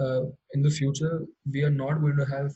[0.00, 0.22] uh,
[0.54, 1.20] in the future
[1.52, 2.50] we are not going to have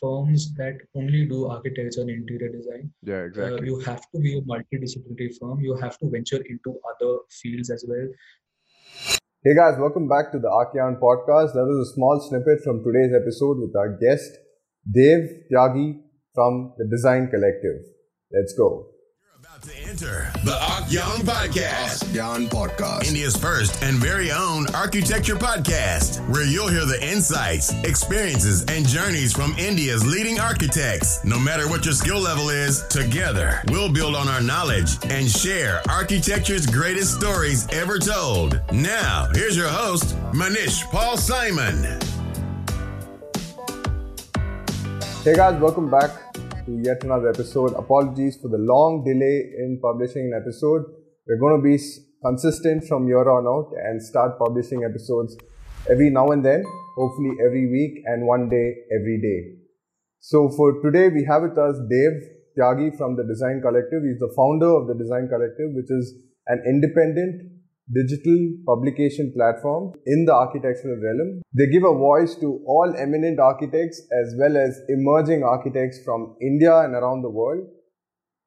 [0.00, 2.90] firms that only do architecture and interior design.
[3.02, 3.66] Yeah, Uh, exactly.
[3.68, 5.60] you have to be a multidisciplinary firm.
[5.60, 8.08] You have to venture into other fields as well.
[9.44, 11.52] Hey guys, welcome back to the ArchGyan podcast.
[11.52, 14.30] That was a small snippet from today's episode with our guest,
[14.90, 16.00] Dev Tyagi
[16.34, 17.84] from the Design Collective.
[18.32, 18.93] Let's go.
[19.64, 23.06] About to enter the ArchGyan Podcast, Yan Podcast.
[23.06, 29.32] India's first and very own architecture podcast, where you'll hear the insights, experiences, and journeys
[29.32, 31.24] from India's leading architects.
[31.24, 35.80] No matter what your skill level is, together we'll build on our knowledge and share
[35.88, 38.60] architecture's greatest stories ever told.
[38.72, 42.00] Now, here's your host, Manish Paul Simon.
[45.22, 46.23] Hey guys, welcome back
[46.66, 47.72] to yet another episode.
[47.74, 50.84] Apologies for the long delay in publishing an episode.
[51.26, 51.76] We're going to be
[52.24, 55.36] consistent from here on out and start publishing episodes
[55.90, 56.64] every now and then,
[56.96, 59.60] hopefully every week and one day every day.
[60.20, 62.12] So for today, we have with us Dev
[62.56, 64.00] Tyagi from the Design Collective.
[64.02, 66.14] He's the founder of the Design Collective, which is
[66.46, 67.53] an independent
[67.92, 71.42] digital publication platform in the architectural realm.
[71.52, 76.80] They give a voice to all eminent architects as well as emerging architects from India
[76.80, 77.68] and around the world.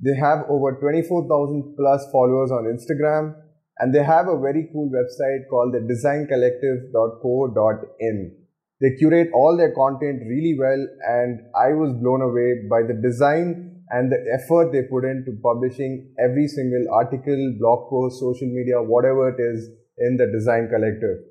[0.03, 3.35] They have over 24,000 plus followers on Instagram
[3.79, 8.31] and they have a very cool website called the designcollective.co.in.
[8.79, 13.76] They curate all their content really well and I was blown away by the design
[13.89, 19.29] and the effort they put into publishing every single article, blog post, social media, whatever
[19.29, 21.23] it is in the Design Collective.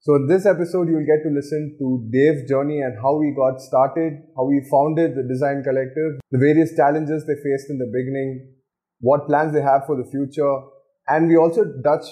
[0.00, 3.60] So in this episode, you'll get to listen to Dev's journey and how he got
[3.60, 8.54] started, how he founded the Design Collective, the various challenges they faced in the beginning,
[9.00, 10.54] what plans they have for the future,
[11.08, 12.04] and we also touch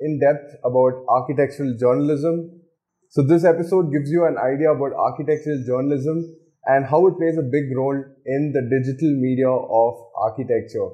[0.00, 2.60] in depth about architectural journalism.
[3.10, 6.36] So this episode gives you an idea about architectural journalism
[6.68, 9.94] and how it plays a big role in the digital media of
[10.28, 10.88] architecture.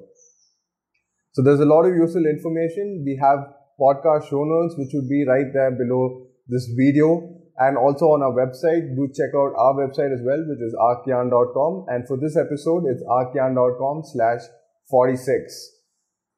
[1.32, 3.02] So there's a lot of useful information.
[3.04, 3.40] We have
[3.78, 7.30] podcast show notes, which would be right there below this video.
[7.58, 11.86] And also on our website, do check out our website as well, which is archgyan.com.
[11.88, 14.42] And for this episode, it's archgyan.com slash
[14.90, 15.74] 46.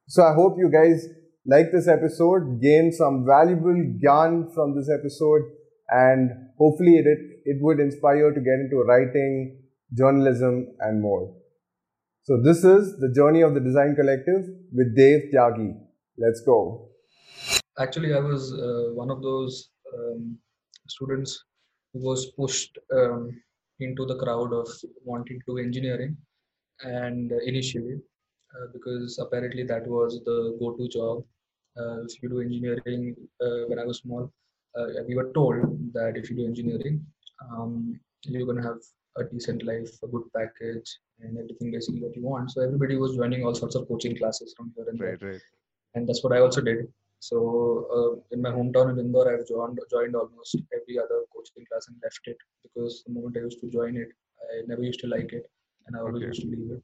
[0.08, 1.06] So I hope you guys
[1.47, 5.42] like this episode, gain some valuable gyan from this episode,
[5.91, 9.58] and hopefully it, it would inspire you to get into writing,
[9.96, 11.32] journalism, and more.
[12.24, 14.42] So this is the journey of the Design Collective
[14.72, 15.74] with Dev Tyagi.
[16.18, 16.88] Let's go.
[17.78, 20.38] Actually, I was uh, one of those um,
[20.88, 21.44] students
[21.92, 23.30] who was pushed um,
[23.78, 24.68] into the crowd of
[25.04, 26.16] wanting to do engineering,
[26.82, 27.96] and uh, initially,
[28.54, 31.24] uh, because apparently that was the go-to job.
[31.78, 34.32] Uh, if you do engineering, uh, when I was small,
[34.78, 35.56] uh, we were told
[35.92, 37.04] that if you do engineering,
[37.41, 38.78] um, you're gonna have
[39.16, 42.50] a decent life, a good package, and everything basically that you want.
[42.50, 45.41] So everybody was joining all sorts of coaching classes from here and there Right, right.
[45.94, 46.86] and that's what I also did.
[47.20, 47.36] So
[47.97, 51.97] uh, in my hometown in Indore, I've joined joined almost every other coaching class and
[52.02, 54.08] left it because the moment I used to join it,
[54.53, 55.50] I never used to like it,
[55.86, 56.26] and I always Okay.
[56.26, 56.82] used to leave it.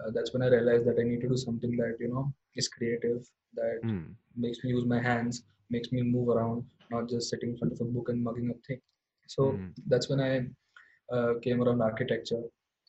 [0.00, 2.68] Uh, that's when I realized that I need to do something that you know is
[2.68, 4.12] creative, that Hmm.
[4.36, 7.80] makes me use my hands, makes me move around, not just sitting in front of
[7.80, 8.82] a book and mugging up things.
[9.26, 9.74] So Mhm.
[9.88, 10.32] that's when I
[11.14, 12.42] uh, came around architecture,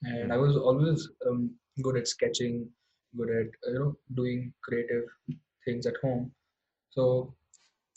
[0.04, 0.46] and I Mhm.
[0.48, 1.42] was always um,
[1.84, 2.70] good at sketching,
[3.18, 5.06] good at uh, you know doing creative
[5.66, 6.32] things at home.
[6.92, 7.36] So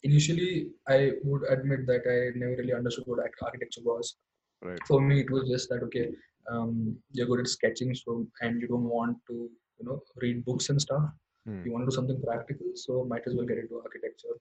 [0.03, 4.17] initially, I would admit that I never really understood what architecture was.
[4.63, 4.83] Right.
[4.87, 6.11] For me, it was just that okay,
[6.51, 9.35] um, you're good at sketching, so and you don't want to
[9.79, 11.05] you know read books and stuff.
[11.47, 11.63] Hmm.
[11.65, 14.37] You want to do something practical, so might as well get into architecture,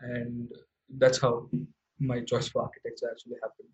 [0.00, 0.48] and
[0.98, 1.48] that's how
[2.00, 3.68] my choice for architecture actually happened.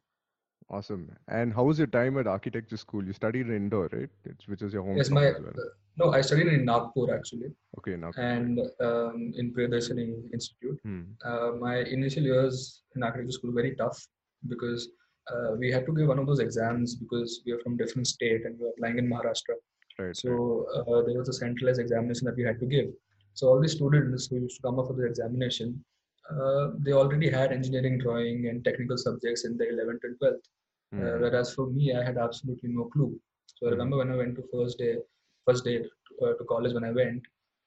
[0.71, 1.11] Awesome.
[1.29, 3.05] And how was your time at architecture school?
[3.05, 4.09] You studied in Indore, right?
[4.25, 4.97] It's, which is your home.
[4.97, 5.49] Yes, my well.
[5.49, 5.63] uh,
[5.99, 7.49] no, I studied in Nagpur actually,
[7.79, 8.11] Okay, now.
[8.17, 10.79] and um, in Priyadarshini Institute.
[10.83, 11.03] Hmm.
[11.25, 14.01] uh, my initial years in architecture school were very tough
[14.49, 14.89] because
[15.31, 18.45] uh, we had to give one of those exams because we are from different state
[18.45, 19.57] and we were applying in Maharashtra.
[19.99, 20.07] Right.
[20.07, 20.17] right.
[20.17, 22.87] So uh, there was a centralized examination that we had to give.
[23.35, 25.85] So all the students who used to come up for the examination,
[26.31, 30.49] uh, they already had engineering, drawing, and technical subjects in their 11th and 12th.
[30.97, 31.21] Uh, Hmm.
[31.23, 33.13] whereas for me, I had absolutely no clue.
[33.47, 33.75] So I Hmm.
[33.75, 34.97] remember when I went to first day,
[35.47, 35.91] first day to,
[36.27, 37.23] uh, to college when I went,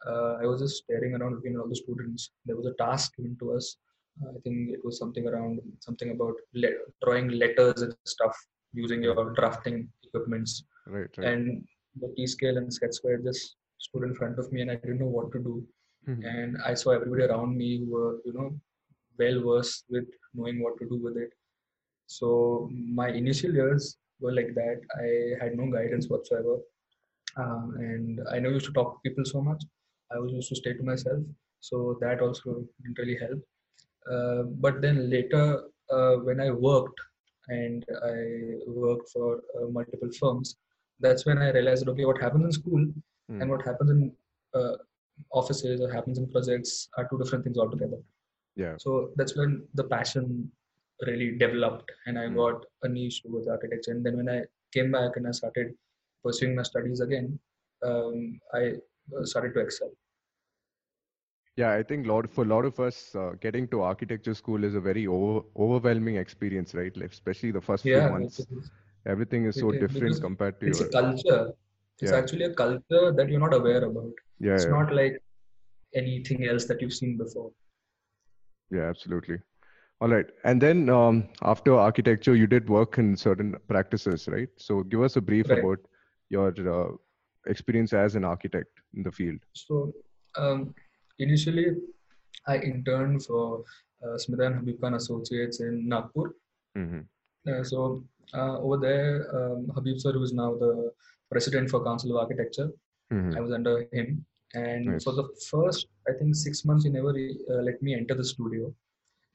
[0.06, 2.32] uh, I was just staring around looking at all the students.
[2.46, 3.78] There was a task given to us.
[4.22, 8.36] Uh, I think it was something around something about le- drawing letters and stuff
[8.74, 10.64] using your drafting equipments.
[10.88, 11.28] Right, right.
[11.28, 11.68] And
[12.02, 15.00] the T scale and set square just stood in front of me, and I didn't
[15.00, 15.68] know what to do.
[16.08, 16.22] Mhm.
[16.24, 18.50] And I saw everybody around me who were, you know,
[19.20, 21.32] well versed with knowing what to do with it.
[22.08, 24.82] So my initial years were like that.
[25.06, 26.58] I had no guidance whatsoever,
[27.38, 29.64] um, and I never used to talk to people so much.
[30.12, 31.20] I was used to stay to myself,
[31.60, 33.40] so that also didn't really help.
[34.12, 37.00] Uh, but then later, uh, when I worked
[37.50, 38.18] and I
[38.68, 40.56] worked for uh, multiple firms,
[41.00, 42.86] that's when I realized, okay, what happens in school
[43.30, 43.40] Hmm.
[43.42, 44.12] and what happens in
[44.54, 44.76] uh,
[45.32, 47.98] offices or happens in projects are two different things altogether.
[48.56, 48.78] Yeah.
[48.78, 50.52] So that's when the passion
[51.06, 52.34] really developed, and I Hmm.
[52.34, 53.92] got a niche towards architecture.
[53.92, 54.44] And then when I
[54.74, 55.74] came back and I started
[56.24, 57.40] pursuing my studies again,
[57.84, 58.74] um, I
[59.18, 59.92] uh, started to excel.
[61.56, 64.76] Yeah, I think lot for a lot of us, uh, getting to architecture school is
[64.76, 66.96] a very over, overwhelming experience, right?
[66.96, 68.72] Like especially the first few months, is-
[69.06, 70.92] everything is so it different compared to it's a your.
[70.98, 71.54] culture.
[72.02, 72.20] It's Yeah.
[72.20, 74.14] actually a culture that you're not aware about.
[74.40, 75.22] Yeah, It's yeah, not like
[75.96, 77.52] anything else that you've seen before.
[78.72, 79.40] yeah, absolutely.
[80.00, 84.50] All right, and then um, after architecture, you did work in certain practices, right?
[84.58, 85.60] So give us a brief Right.
[85.60, 85.80] about
[86.30, 86.92] your uh,
[87.48, 89.40] experience as an architect in the field.
[89.54, 89.94] So
[90.38, 90.76] um,
[91.18, 91.78] initially,
[92.48, 93.64] I interned for
[94.06, 96.28] uh, and Habib Khan Associates in Nagpur.
[96.76, 97.02] hmm
[97.50, 98.04] Uh, so
[98.36, 100.92] uh, over there, um, Habib sir, who is now the
[101.32, 102.70] president for Council of Architecture,
[103.12, 104.26] hmm I was under him.
[104.54, 105.04] And Nice.
[105.04, 108.74] for the first, I think six months, he never uh, let me enter the studio.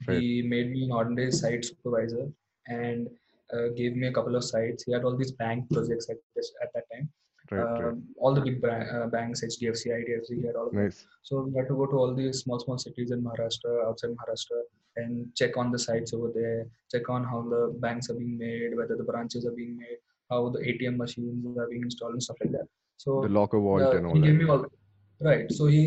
[0.06, 0.20] Right.
[0.20, 2.28] He made me an ordinary site supervisor
[2.66, 3.08] and
[3.52, 4.84] uh, gave me a couple of sites.
[4.84, 7.08] He had all these bank projects at this at that time.
[7.50, 7.84] Right, right.
[7.84, 10.70] Um, all the big uh, banks, HDFC, IDFC, he had all.
[10.72, 11.06] Nice.
[11.22, 14.62] So we had to go to all these small, small cities in Maharashtra, outside Maharashtra,
[14.96, 18.76] and check on the sites over there, check on how the banks are being made,
[18.76, 19.98] whether the branches are being made,
[20.30, 22.66] how the ATM machines are being installed, and stuff like that.
[23.02, 24.44] So The locker vault uh, and all he gave that.
[24.44, 24.66] me all
[25.28, 25.50] right.
[25.58, 25.82] So he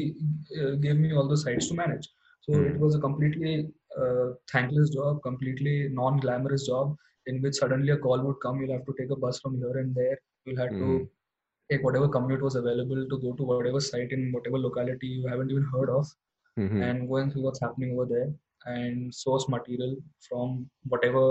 [0.62, 2.08] uh, gave me all the sites to manage.
[2.42, 2.80] So it Hmm.
[2.86, 3.54] was a completely
[4.02, 6.96] uh, thankless job, completely non-glamorous job,
[7.28, 8.62] in which suddenly a call would come.
[8.62, 10.18] You'll have to take a bus from here and there.
[10.46, 10.82] You'll have Hmm.
[10.84, 10.90] to
[11.72, 15.54] take whatever commute was available to go to whatever site in whatever locality you haven't
[15.56, 16.12] even heard of
[16.64, 16.82] Mhm.
[16.88, 18.28] and go and see what's happening over there
[18.74, 19.96] and source material
[20.28, 20.52] from
[20.94, 21.24] whatever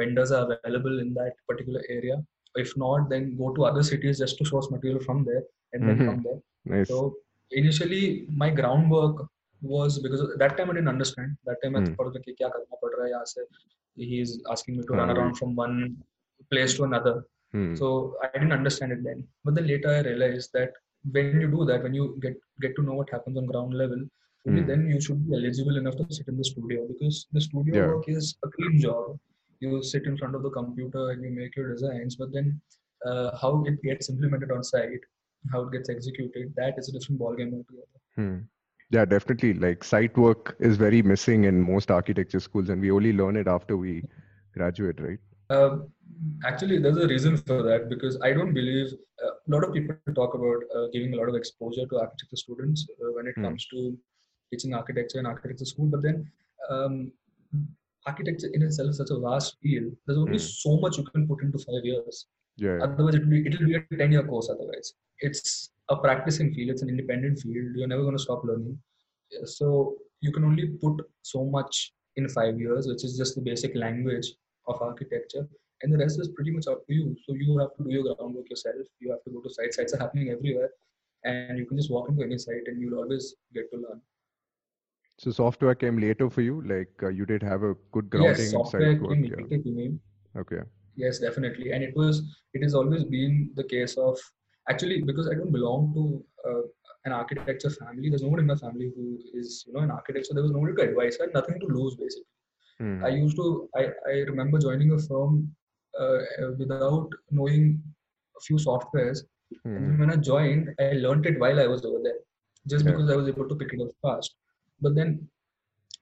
[0.00, 2.16] vendors are available in that particular area
[2.55, 5.43] If not, then go to other cities just to source material from there
[5.73, 6.05] and then Mhm.
[6.07, 6.39] come there.
[6.65, 6.87] Nice.
[6.87, 7.15] So
[7.51, 9.27] initially, my groundwork
[9.61, 11.35] was because at that time I didn't understand.
[11.45, 11.93] That time I Hmm.
[11.95, 13.45] thought, okay, क्या करना पड़ रहा है यहाँ से?
[14.11, 15.17] He's asking me to हाँ, run वही.
[15.17, 15.75] around from one
[16.51, 17.15] place to another.
[17.53, 17.75] Hmm.
[17.75, 19.23] So I didn't understand it then.
[19.43, 20.73] But then later I realized that
[21.17, 24.01] when you do that, when you get get to know what happens on ground level,
[24.47, 24.67] only Hmm.
[24.71, 27.87] then you should be eligible enough to sit in the studio because the studio Yeah.
[27.93, 29.17] work is a clean job.
[29.64, 32.60] You sit in front of the computer and you make your designs, but then
[33.06, 35.04] uh, how it gets implemented on site,
[35.52, 38.00] how it gets executed, that is a different ballgame altogether.
[38.16, 38.38] Hmm.
[38.90, 39.54] Yeah, definitely.
[39.54, 43.48] Like site work is very missing in most architecture schools, and we only learn it
[43.48, 44.04] after we
[44.54, 45.18] graduate, right?
[45.50, 45.92] Um,
[46.44, 48.92] actually, there's a reason for that because I don't believe
[49.24, 52.36] uh, a lot of people talk about uh, giving a lot of exposure to architecture
[52.36, 53.44] students uh, when it Hmm.
[53.44, 53.96] comes to
[54.50, 55.86] teaching architecture in architecture school.
[55.86, 56.30] But then,
[56.70, 57.12] um,
[58.06, 59.92] architecture in itself is such a vast field.
[60.06, 60.48] There's only Hmm.
[60.64, 62.26] so much you can put into five years.
[62.56, 62.78] Yeah.
[62.82, 64.48] Otherwise, it'll be it'll be a ten year course.
[64.54, 66.70] Otherwise, it's a practicing field.
[66.70, 67.76] It's an independent field.
[67.76, 68.78] You're never going to stop learning.
[69.44, 73.74] So you can only put so much in five years, which is just the basic
[73.74, 74.28] language
[74.68, 75.48] of architecture,
[75.82, 77.16] and the rest is pretty much up to you.
[77.26, 78.86] So you have to do your groundwork yourself.
[79.00, 79.76] You have to go to sites.
[79.76, 80.70] Sites are happening everywhere,
[81.24, 84.00] and you can just walk into any site, and you'll always get to learn.
[85.24, 86.60] So software came later for you.
[86.62, 89.14] Like uh, you did have a good grounding yes, software work.
[89.14, 89.36] came Yeah.
[89.42, 89.98] later to me.
[90.36, 90.60] Okay.
[90.96, 91.72] Yes, definitely.
[91.72, 94.18] And it was, it has always been the case of
[94.68, 96.62] actually because I don't belong to uh,
[97.06, 98.10] an architecture family.
[98.10, 100.26] There's no one in my family who is, you know, an architect.
[100.26, 101.16] So there was no nobody to advise.
[101.20, 102.34] I had nothing to lose basically.
[102.78, 103.04] Hmm.
[103.04, 105.56] I used to, I, I remember joining a firm
[105.98, 106.18] uh,
[106.58, 107.82] without knowing
[108.36, 109.20] a few softwares.
[109.62, 109.76] Hmm.
[109.76, 112.20] And when I joined, I learned it while I was over there,
[112.68, 112.92] just Yeah.
[112.92, 114.34] because I was able to pick it up fast.
[114.80, 115.28] But then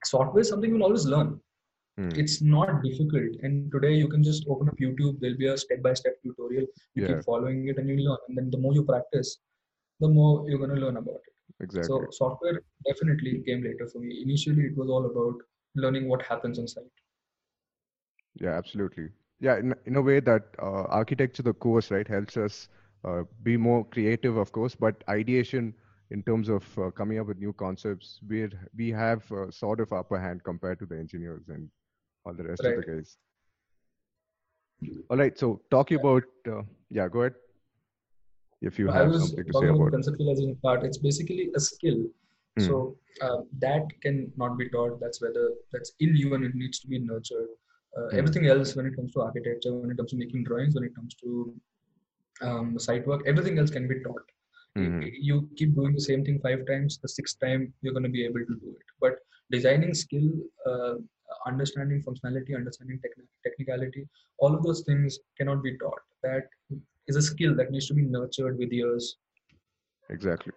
[0.03, 1.39] software is something you'll always learn
[1.97, 2.23] Hmm.
[2.23, 6.15] it's not difficult and today you can just open up youtube there'll be a step-by-step
[6.23, 6.65] tutorial
[6.95, 7.09] you Yeah.
[7.09, 9.39] keep following it and you learn and then the more you practice
[9.99, 11.89] the more you're going to learn about it Exactly.
[11.89, 15.35] so software definitely came later for me initially it was all about
[15.75, 16.93] learning what happens on site
[18.35, 19.09] Yeah, absolutely.
[19.39, 22.69] Yeah, in, in a way that uh, architecture, the course, right, helps us
[23.03, 25.73] uh, be more creative, of course, but ideation
[26.11, 29.93] in terms of uh, coming up with new concepts, we we have uh, sort of
[29.93, 31.69] upper hand compared to the engineers and
[32.25, 32.87] all the rest of the Right.
[32.87, 33.17] guys.
[35.09, 37.35] All right, so talking about, uh, yeah, go ahead.
[38.61, 40.83] If you have something to say about conceptualizing part.
[40.83, 42.05] It's basically a skill.
[42.57, 42.65] Hmm.
[42.67, 44.99] So uh, that can not be taught.
[44.99, 47.47] That's whether that's in you and it needs to be nurtured.
[47.97, 48.17] Uh, Hmm.
[48.17, 50.95] Everything else, when it comes to architecture, when it comes to making drawings, when it
[50.95, 51.53] comes to
[52.41, 54.31] um, site work, everything else can be taught.
[54.77, 55.11] Mhm.
[55.21, 58.25] You keep doing the same thing five times, the sixth time you're going to be
[58.25, 58.85] able to do it.
[58.99, 59.19] But
[59.51, 60.29] designing skill,
[60.65, 60.95] uh,
[61.45, 64.07] understanding functionality, understanding techni- technicality,
[64.39, 66.01] all of those things cannot be taught.
[66.23, 66.43] That
[67.07, 69.17] is a skill that needs to be nurtured with years.
[70.09, 70.53] Exactly.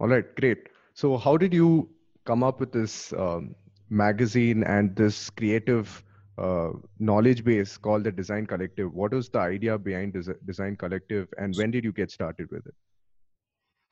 [0.00, 0.68] All right, great.
[0.94, 1.88] So, how did you
[2.24, 3.54] come up with this um,
[3.90, 6.02] magazine and this creative
[6.38, 8.92] uh, knowledge base called the Design Collective?
[8.94, 12.66] What was the idea behind Desi- Design Collective, and when did you get started with
[12.66, 12.74] it?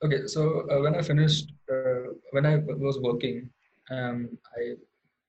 [0.04, 2.56] Okay, so uh, when I finished, uh, when I
[2.86, 3.48] was working,
[3.90, 4.74] um, I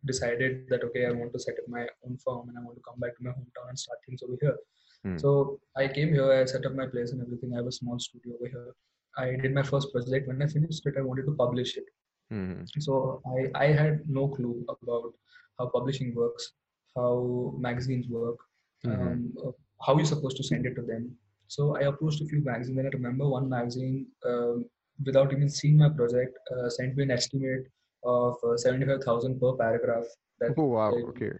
[0.06, 2.84] decided that okay, I want to set up my own firm and I want to
[2.88, 4.58] come back to my hometown and start things over here.
[5.04, 5.18] Hmm.
[5.18, 7.54] So I came here, I set up my place and everything.
[7.54, 8.76] I have a small studio over here.
[9.18, 10.28] I did my first project.
[10.28, 11.86] When I finished it, I wanted to publish it.
[12.34, 12.68] Mhm.
[12.88, 15.14] So I, I had no clue about
[15.58, 16.52] how publishing works,
[16.98, 18.40] how magazines work,
[18.86, 18.94] Mhm.
[18.94, 19.52] um, uh,
[19.86, 21.04] how you're supposed to send it to them.
[21.48, 24.66] So I approached a few magazines, and I remember one magazine, um,
[25.06, 27.68] without even seeing my project, uh, sent me an estimate
[28.04, 30.06] of uh, seventy-five thousand per paragraph.
[30.40, 30.92] That Oh wow!
[31.10, 31.32] Okay,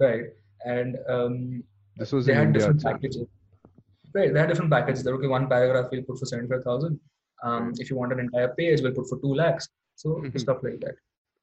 [0.00, 0.24] right,
[0.64, 1.62] and um,
[1.96, 2.94] this was they in had India different itself.
[2.94, 3.26] packages.
[4.14, 5.02] Right, they had different packages.
[5.04, 7.00] That okay, one paragraph we'll put for seventy-five thousand.
[7.42, 9.68] Um, if you want an entire page, we'll put for two lakhs.
[9.96, 10.38] So Mhm.
[10.38, 10.96] stuff like that.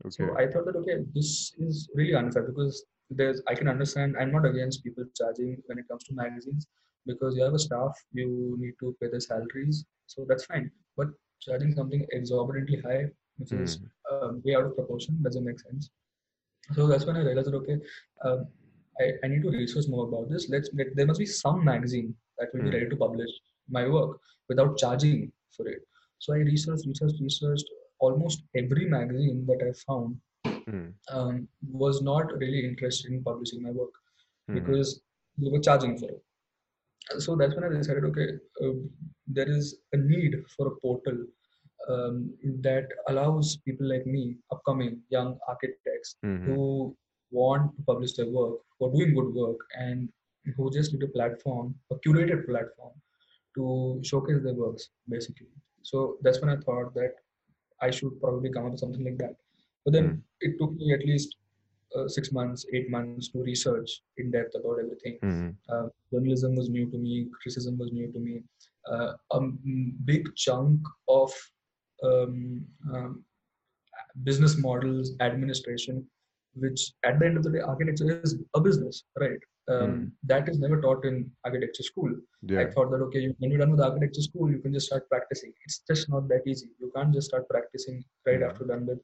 [0.06, 0.15] Okay.
[0.18, 4.15] So I thought that okay, this is really unfair because there's I can understand.
[4.20, 6.68] I'm not against people charging when it comes to magazines
[7.06, 10.72] because you have a staff, you need to pay the salaries, so that's fine.
[10.98, 11.08] But
[11.41, 13.06] charging something exorbitantly high,
[13.38, 13.89] which is Mhm.
[14.12, 15.89] um, way out of proportion, doesn't make sense.
[16.74, 17.77] So that's when I realized that okay,
[18.24, 18.48] um,
[19.00, 20.50] I, I need to research more about this.
[20.50, 22.75] Let's let, there must be some magazine that will be Hmm.
[22.75, 23.29] ready to publish
[23.70, 25.82] my work without charging for it.
[26.20, 27.65] So I researched, researched, researched
[28.00, 30.18] almost every magazine that I found
[30.68, 30.94] Mhm.
[31.12, 33.91] um, was not really interested in publishing my work
[34.50, 34.53] Mhm.
[34.53, 35.01] because
[35.38, 36.24] they were charging for it.
[37.17, 38.29] So that's when I decided, okay,
[38.63, 38.73] uh,
[39.27, 41.25] there is a need for a portal
[41.89, 46.45] um, that allows people like me, upcoming young architects, Mhm.
[46.45, 46.95] who
[47.31, 50.09] want to publish their work, who are doing good work, and
[50.55, 52.93] who just need a platform, a curated platform,
[53.55, 55.47] to showcase their works, basically.
[55.81, 57.15] So that's when I thought that
[57.81, 59.35] I should probably come up with something like that.
[59.83, 60.21] But then Mm.
[60.41, 61.37] it took me at least
[61.98, 65.17] uh, six months, eight months to research in depth about everything.
[65.24, 65.55] Mhm.
[65.69, 68.43] Uh, journalism was new to me, criticism was new to me.
[68.91, 69.39] Uh, a
[70.05, 71.31] big chunk of
[72.03, 73.24] um, um,
[74.24, 76.05] business models, administration,
[76.55, 79.41] which at the end of the day, architecture is a business, right?
[79.74, 80.12] Um, Mm.
[80.29, 82.12] That is never taught in architecture school.
[82.62, 85.08] I thought that okay, you, when you're done with architecture school, you can just start
[85.10, 85.51] practicing.
[85.65, 86.69] It's just not that easy.
[86.79, 88.48] You can't just start practicing right Yeah.
[88.48, 89.00] after done with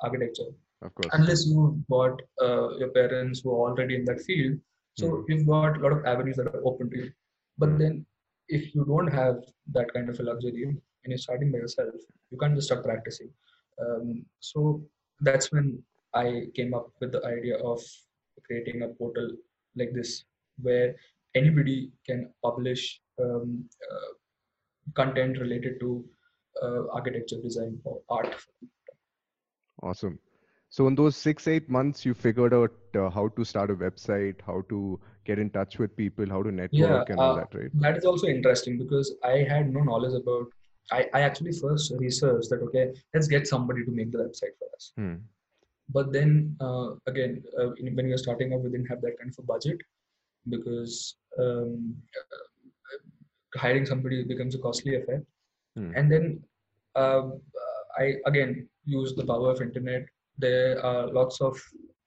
[0.00, 0.48] architecture,
[0.82, 1.08] Of course.
[1.14, 4.58] unless you've got uh, your parents who are already in that field.
[4.98, 5.24] So Mm.
[5.28, 7.12] you've got a lot of avenues that are open to you.
[7.58, 7.78] But Mm.
[7.78, 7.94] then,
[8.48, 9.38] if you don't have
[9.76, 11.94] that kind of a luxury and you're starting by yourself,
[12.30, 13.30] you can't just start practicing.
[13.84, 14.82] Um, so
[15.20, 15.82] that's when
[16.14, 16.26] I
[16.58, 17.80] came up with the idea of
[18.46, 19.30] creating a portal
[19.76, 20.24] like this,
[20.66, 20.94] where
[21.34, 24.10] anybody can publish um, uh,
[24.94, 25.90] content related to
[26.62, 28.34] uh, architecture, design, or art.
[29.82, 30.18] Awesome.
[30.76, 34.42] So in those six, eight months, you figured out uh, how to start a website,
[34.46, 37.70] how to get in touch with people, how to network and all uh, that, right?
[37.80, 40.48] That is also interesting because I had no knowledge about.
[40.92, 44.68] I, I actually first researched that okay, let's get somebody to make the website for
[44.74, 44.92] us.
[44.96, 45.14] Hmm.
[45.88, 49.30] But then uh, again, uh, when we were starting up, we didn't have that kind
[49.30, 49.80] of a budget
[50.50, 55.22] because um, uh, hiring somebody becomes a costly affair.
[55.74, 55.92] Hmm.
[55.96, 56.44] And then
[56.96, 60.06] I again use the power of internet.
[60.38, 61.60] There are lots of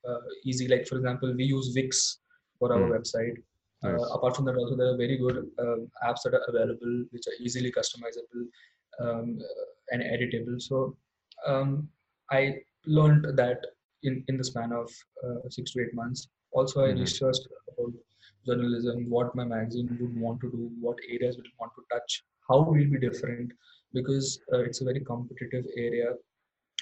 [0.07, 2.19] uh, easy, like for example, we use Wix
[2.57, 2.91] for our Hmm.
[2.91, 3.37] website.
[3.83, 7.25] Uh, apart from that, also there are very good um, apps that are available, which
[7.27, 8.43] are easily customizable
[8.99, 10.61] um, uh, and editable.
[10.61, 10.97] So
[11.47, 11.87] um,
[12.29, 12.55] I
[12.85, 13.65] learned that
[14.03, 14.89] in, in the span of
[15.25, 16.27] uh, six to eight months.
[16.51, 16.99] Also, I Mhm.
[16.99, 17.93] researched about
[18.45, 22.61] journalism, what my magazine would want to do, what areas would want to touch, how
[22.61, 23.51] we'll be different,
[23.93, 26.13] because uh, it's a very competitive area.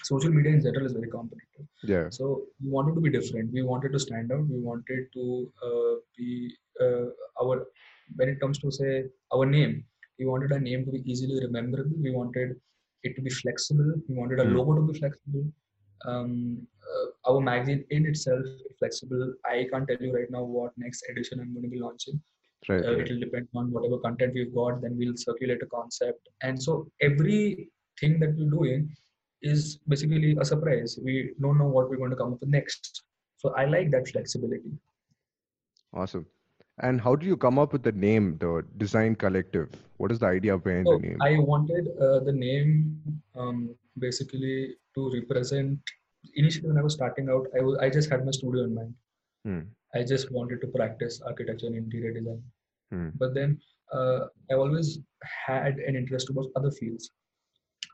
[0.03, 1.65] Social media in general is very competitive.
[1.83, 2.09] Yeah.
[2.09, 3.51] So we wanted to be different.
[3.51, 4.47] We wanted to stand out.
[4.47, 7.05] We wanted to uh, be uh,
[7.41, 7.65] our
[8.15, 9.83] when it comes to say our name.
[10.19, 11.95] We wanted our name to be easily rememberable.
[12.01, 12.55] We wanted
[13.03, 13.93] it to be flexible.
[14.07, 14.55] We wanted our Hmm.
[14.57, 15.45] logo to be flexible.
[16.05, 18.45] Um, uh, our magazine in itself
[18.79, 19.33] flexible.
[19.45, 22.21] I can't tell you right now what next edition I'm going to be launching
[22.69, 22.83] Right.
[22.85, 22.99] uh, right.
[23.01, 26.89] it will depend on whatever content we've got then we'll circulate a concept and so
[27.01, 28.89] everything that we're doing
[29.41, 33.03] is basically a surprise we don't know what we're going to come up with next
[33.37, 34.71] so i like that flexibility
[35.93, 36.25] Awesome.
[36.79, 39.69] And how do you come up with the name, the Design Collective?
[39.97, 41.17] What is the idea behind the name?
[41.21, 43.01] I wanted uh, the name
[43.35, 45.79] um, basically to represent.
[46.35, 48.93] Initially, when I was starting out, I was I just had my studio in mind.
[49.43, 49.59] Hmm.
[49.95, 52.43] I just wanted to practice architecture and interior design.
[52.91, 53.09] Hmm.
[53.15, 53.59] But then
[53.91, 57.09] uh, I always had an interest towards other fields.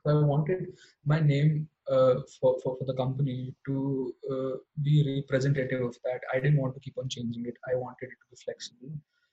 [0.05, 0.67] So I wanted
[1.05, 6.21] my name uh, for, for, for the company to uh, be representative of that.
[6.33, 7.55] I didn't want to keep on changing it.
[7.71, 8.89] I wanted it to be flexible.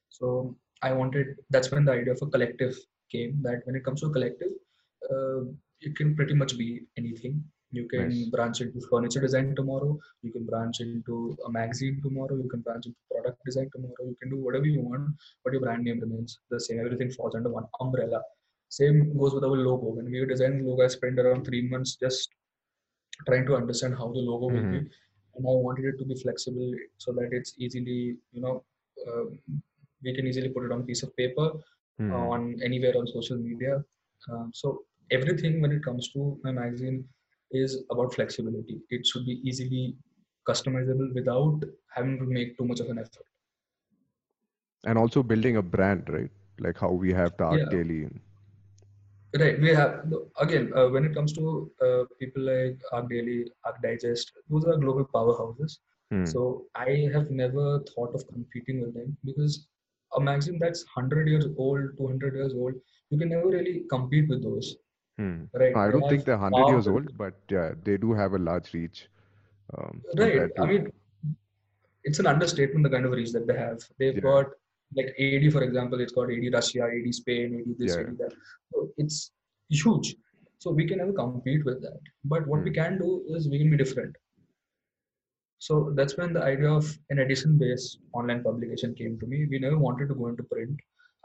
[0.08, 2.76] So I wanted, that's when the idea of a collective
[3.10, 4.52] came that when it comes to a collective,
[5.10, 5.42] uh,
[5.80, 7.42] it can pretty much be anything.
[7.72, 8.28] You can Nice.
[8.28, 9.98] branch into furniture design tomorrow.
[10.22, 12.36] You can branch into a magazine tomorrow.
[12.36, 14.04] You can branch into product design tomorrow.
[14.08, 16.80] You can do whatever you want, but your brand name remains the same.
[16.80, 18.22] Everything falls under one umbrella.
[18.78, 19.88] Same goes with our logo.
[19.98, 22.28] When we were designing logo, I spent around three months just
[23.26, 24.78] trying to understand how the logo will be,
[25.34, 28.64] and I wanted it to be flexible so that it's easily, you know,
[29.08, 29.38] um,
[30.04, 31.48] we can easily put it on a piece of paper
[31.98, 32.12] Hmm.
[32.18, 33.72] on anywhere on social media.
[34.30, 34.68] Um, so
[35.16, 36.98] everything when it comes to my magazine
[37.50, 38.76] is about flexibility.
[38.90, 39.82] It should be easily
[40.48, 41.60] customizable without
[41.96, 43.26] having to make too much of an effort.
[44.90, 46.30] and also building a brand, right?
[46.58, 47.68] Like how we have Art Yeah.
[47.76, 47.98] Daily.
[49.38, 49.60] Right.
[49.60, 54.32] We have again uh, when it comes to uh, people like ArchDaily, Arc Digest.
[54.48, 55.78] Those are global powerhouses.
[56.10, 56.24] Hmm.
[56.24, 59.68] So I have never thought of competing with them because
[60.16, 62.74] a magazine that's 100 years old, 200 years old,
[63.10, 64.76] you can never really compete with those.
[65.18, 65.44] Hmm.
[65.54, 65.76] Right.
[65.76, 69.08] I don't think they're 100 years old, but yeah, they do have a large reach.
[69.78, 70.50] Um, Right.
[70.58, 70.92] I mean,
[72.02, 73.78] it's an understatement the kind of reach that they have.
[73.98, 74.20] They've Yeah.
[74.22, 74.46] got
[74.96, 78.02] like AD, for example, it's called AD Russia, AD Spain, AD this, Yeah.
[78.02, 78.32] AD that.
[78.72, 79.32] So it's
[79.68, 80.16] huge.
[80.58, 82.00] So we can never compete with that.
[82.24, 82.74] But what we Hmm.
[82.80, 84.16] can do is we can be different.
[85.58, 89.46] So that's when the idea of an edition-based online publication came to me.
[89.46, 90.78] We never wanted to go into print.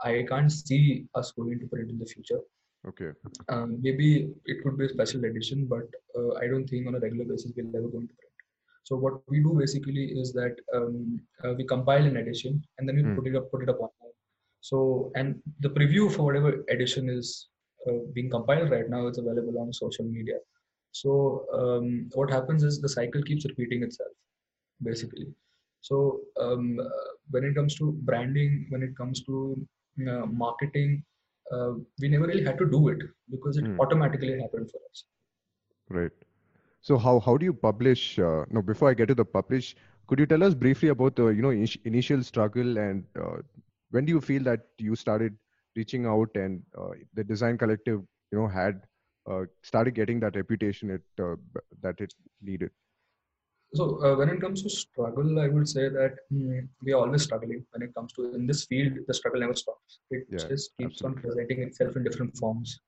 [0.04, 2.42] I can't see us going into print in the future.
[2.90, 3.12] okay.
[3.54, 4.08] Um, maybe
[4.46, 7.52] it could be a special edition, but uh, I don't think on a regular basis
[7.56, 8.25] we'll ever go into print.
[8.86, 12.98] So what we do basically is that um, uh, we compile an edition and then
[12.98, 13.16] we Hmm.
[13.16, 14.14] put it up, put it up online.
[14.62, 17.50] So and the preview for whatever edition is
[17.88, 20.38] uh, being compiled right now is available on social media.
[20.92, 24.12] So um, what happens is the cycle keeps repeating itself,
[24.84, 25.28] basically.
[25.82, 29.68] So um, uh, when it comes to branding, when it comes to
[30.10, 31.04] uh, marketing,
[31.52, 33.00] uh, we never really had to do it
[33.32, 33.80] because it Hmm.
[33.80, 35.06] automatically happened for us.
[35.90, 36.25] Right.
[36.86, 38.20] So how how do you publish?
[38.20, 39.76] Uh, no, before I get to the publish,
[40.08, 43.38] could you tell us briefly about the you know init- initial struggle and uh,
[43.92, 45.38] when do you feel that you started
[45.76, 48.82] reaching out and uh, the design collective you know had
[49.30, 51.36] uh, started getting that reputation it uh,
[51.82, 52.72] that it needed?
[53.74, 57.24] So uh, when it comes to struggle, I would say that mm, we are always
[57.24, 57.66] struggling.
[57.72, 59.94] When it comes to in this field, the struggle never stops.
[60.06, 61.22] It Yeah, just keeps on absolutely.
[61.22, 62.80] presenting itself in different forms,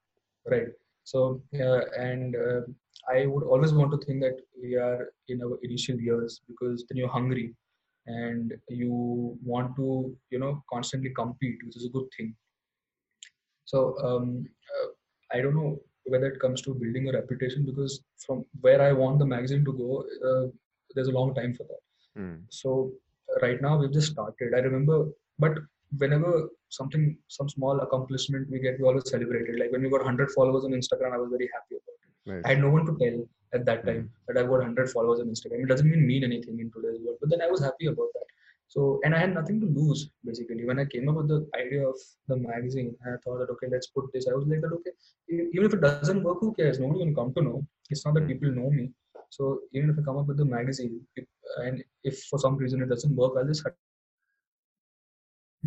[0.49, 0.67] right?
[1.03, 2.61] So uh, and uh,
[3.09, 6.97] I would always want to think that we are in our initial years because then
[6.97, 7.53] you're hungry
[8.05, 12.35] and you want to you know constantly compete, which is a good thing.
[13.65, 14.87] So um, uh,
[15.31, 19.19] I don't know whether it comes to building a reputation because from where I want
[19.19, 20.47] the magazine to go, uh,
[20.95, 22.21] there's a long time for that.
[22.21, 22.35] Hmm.
[22.49, 22.91] So
[23.29, 24.53] uh, right now we've just started.
[24.55, 25.07] I remember,
[25.37, 25.57] but
[25.97, 29.59] whenever something, some small accomplishment we get, we always celebrate it.
[29.59, 31.96] Like when we got 100 followers on Instagram, I was very happy about it.
[32.27, 32.41] Nice.
[32.45, 33.17] I had no one to tell
[33.53, 35.63] at that time that I've got 100 followers on Instagram.
[35.63, 37.17] It doesn't even mean anything in today's world.
[37.21, 38.25] But then I was happy about that.
[38.67, 40.65] So, and I had nothing to lose basically.
[40.65, 43.87] When I came up with the idea of the magazine, I thought that okay, let's
[43.87, 44.27] put this.
[44.29, 44.91] I was like that okay,
[45.29, 46.79] even if it doesn't work, who cares?
[46.79, 47.65] Nobody will come to know.
[47.89, 48.33] It's not that Hmm.
[48.33, 48.91] people know me.
[49.29, 51.25] So even if I come up with the magazine, if,
[51.63, 53.75] and if for some reason it doesn't work, I'll just shut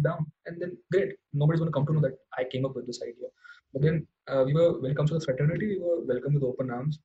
[0.02, 1.16] down, and then great.
[1.32, 3.28] Nobody's going to come to know that I came up with this idea.
[3.72, 6.44] But then uh, we were when it comes to the fraternity, we were welcomed with
[6.44, 6.98] open arms.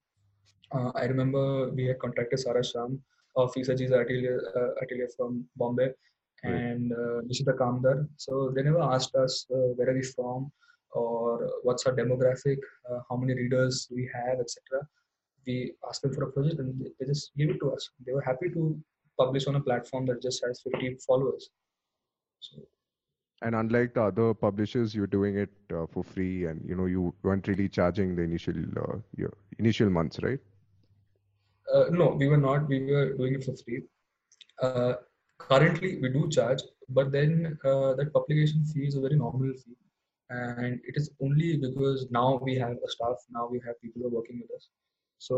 [0.72, 3.00] Uh, I remember we had contacted Sarah Sham
[3.36, 5.90] of Isaji's atelier, uh, atelier from Bombay
[6.44, 8.08] and uh, Nishita Kamdar.
[8.18, 10.52] So they never asked us uh, where are we from
[10.92, 12.58] or what's our demographic,
[12.90, 14.88] uh, how many readers we have, etc.
[15.46, 17.90] We asked them for a project and they, they just gave it to us.
[18.06, 18.80] They were happy to
[19.20, 21.50] publish on a platform that just has 50 followers.
[22.40, 22.58] So
[23.46, 27.14] And unlike the other publishers, you're doing it uh, for free, and you know you
[27.22, 30.40] weren't really charging the initial uh, your initial months, right?
[31.72, 32.68] Uh, no, we were not.
[32.68, 33.84] We were doing it for free.
[34.64, 34.94] Uh,
[35.38, 39.78] currently, we do charge, but then uh, that publication fee is a very nominal fee,
[40.32, 43.18] and it is only because now we have a staff.
[43.30, 44.70] Now we have people who are working with us.
[45.20, 45.36] So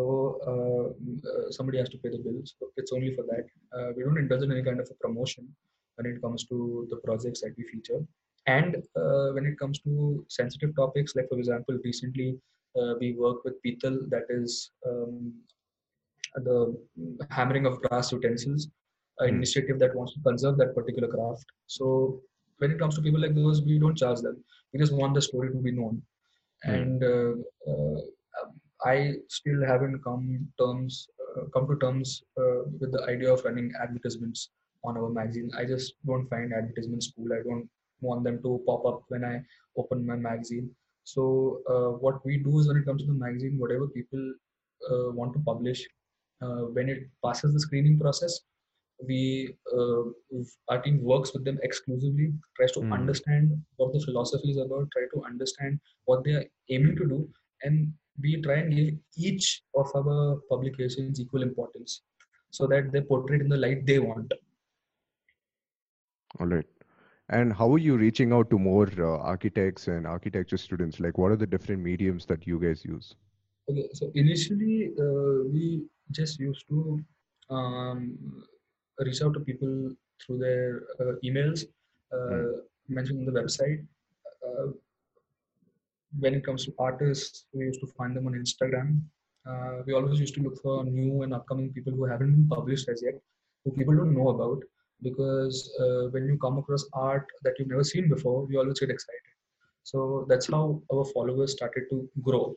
[0.52, 2.56] uh, somebody has to pay the bills.
[2.78, 3.96] It's only for that.
[3.98, 5.54] We don't indulge in any kind of a promotion.
[5.98, 8.02] When it comes to the projects that we feature.
[8.48, 12.38] And uh, when it comes to sensitive topics, like for example, recently
[12.80, 15.34] uh, we work with people that is um,
[16.36, 16.78] the
[17.30, 18.68] hammering of brass utensils,
[19.20, 19.36] an Hmm.
[19.38, 21.46] initiative that wants to conserve that particular craft.
[21.68, 22.22] So
[22.60, 24.44] when it comes to people like those, we don't charge them.
[24.74, 26.02] We just want the story to be known.
[26.64, 26.72] Hmm.
[26.74, 27.34] And uh,
[27.72, 28.02] uh,
[28.86, 33.72] I still haven't come terms uh, come to terms uh, with the idea of running
[33.82, 34.50] advertisements
[34.88, 35.50] on our magazine.
[35.62, 37.32] I just don't find advertisements cool.
[37.38, 37.70] I don't
[38.02, 39.36] want them to pop up when I
[39.82, 40.70] open my magazine.
[41.04, 44.24] So uh, what we do is when it comes to the magazine, whatever people
[44.92, 45.82] uh, want to publish,
[46.44, 48.40] uh, when it passes the screening process,
[49.08, 49.20] we
[49.78, 50.04] uh,
[50.70, 52.94] our team works with them exclusively, tries to Mm.
[53.00, 56.46] understand what the philosophy is about, try to understand what they are
[56.76, 57.20] aiming to do,
[57.64, 58.94] and we try and give
[59.28, 59.48] each
[59.82, 60.18] of our
[60.52, 62.02] publications equal importance
[62.58, 64.34] so that they're portrayed in the light they want.
[66.40, 66.66] All right.
[67.30, 71.00] And how are you reaching out to more uh, architects and architecture students?
[71.00, 73.16] Like, what are the different mediums that you guys use?
[73.70, 77.04] Okay, so initially uh, we just used to
[77.50, 78.18] um,
[79.00, 81.66] reach out to people through their uh, emails,
[82.14, 83.86] uh, mentioned on the website.
[84.46, 84.72] Uh,
[86.20, 89.02] when it comes to artists, we used to find them on Instagram.
[89.46, 92.88] Uh, we always used to look for new and upcoming people who haven't been published
[92.88, 93.16] as yet,
[93.66, 94.64] who people don't know about.
[95.02, 98.90] Because uh, when you come across art that you've never seen before, you always get
[98.90, 99.34] excited.
[99.84, 102.56] So that's how our followers started to grow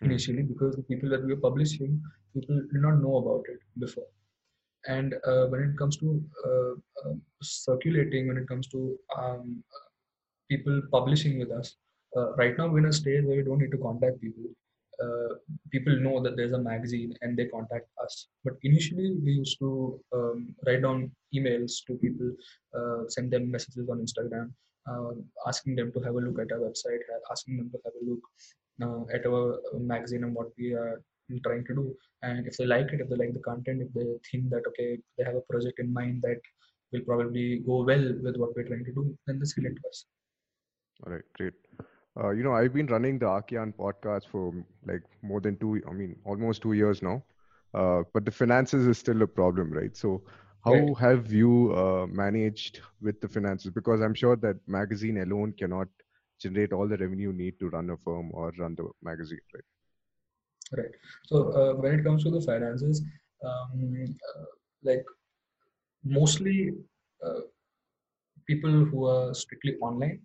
[0.00, 0.10] Hmm.
[0.10, 2.02] initially because the people that we were publishing,
[2.34, 4.06] people did not know about it before.
[4.86, 6.72] And uh, when it comes to uh,
[7.08, 9.62] uh, circulating, when it comes to um,
[10.50, 11.76] people publishing with us,
[12.16, 14.44] uh, right now we're in a stage where we don't need to contact people.
[15.00, 15.34] Uh,
[15.70, 18.28] people know that there's a magazine and they contact us.
[18.44, 22.32] But initially, we used to um, write down emails to people,
[22.76, 24.52] uh, send them messages on Instagram,
[24.90, 25.12] uh,
[25.46, 27.00] asking them to have a look at our website,
[27.30, 28.22] asking them to have a look
[28.82, 31.02] uh, at our magazine and what we are
[31.44, 31.94] trying to do.
[32.22, 34.98] And if they like it, if they like the content, if they think that okay,
[35.16, 36.40] they have a project in mind that
[36.92, 40.04] will probably go well with what we're trying to do, then they to us.
[41.04, 41.54] All right, great.
[42.18, 45.80] Uh, you know, I've been running the ArchGyan podcast for mm, like more than two,
[45.88, 47.24] I mean, almost two years now.
[47.74, 49.96] Uh, but the finances is still a problem, right?
[49.96, 50.22] So,
[50.64, 50.98] how Right.
[51.00, 53.70] have you uh, managed with the finances?
[53.70, 55.88] Because I'm sure that magazine alone cannot
[56.40, 59.64] generate all the revenue you need to run a firm or run the magazine, right?
[60.76, 60.94] Right.
[61.26, 63.02] So uh, when it comes to the finances,
[63.44, 64.44] um, uh,
[64.82, 65.04] like
[66.04, 66.70] mostly
[67.24, 67.40] uh,
[68.46, 70.20] people who are strictly online,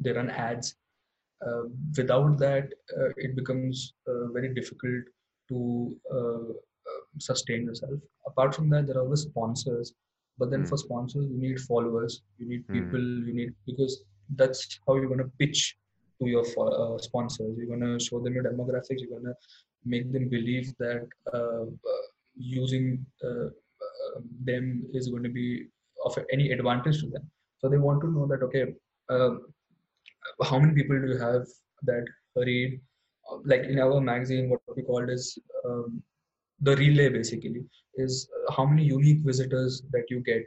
[0.00, 0.74] they run ads.
[1.44, 1.64] Uh,
[1.96, 5.04] without that, uh, it becomes uh, very difficult
[5.48, 5.96] to
[7.18, 7.98] sustain yourself.
[8.26, 9.92] Apart from that, there are always sponsors.
[10.38, 10.66] But then Hmm.
[10.70, 12.72] for sponsors, you need followers, you need Hmm.
[12.76, 14.04] people, you need because
[14.40, 15.60] that's how you're gonna pitch
[16.20, 17.56] to your uh, sponsors.
[17.56, 19.00] You're gonna show them your demographics.
[19.02, 19.34] You're gonna
[19.84, 21.64] make them believe that uh,
[22.36, 23.48] using uh,
[24.44, 25.68] them is going to be
[26.04, 27.30] of any advantage to them.
[27.58, 28.74] So they want to know that okay,
[29.08, 29.30] uh,
[30.42, 31.46] how many people do you have
[31.82, 32.04] that
[32.36, 32.80] read?
[33.30, 36.02] Uh, Like in our magazine, what we called is um,
[36.60, 37.64] the relay basically
[37.96, 40.44] is uh, how many unique visitors that you get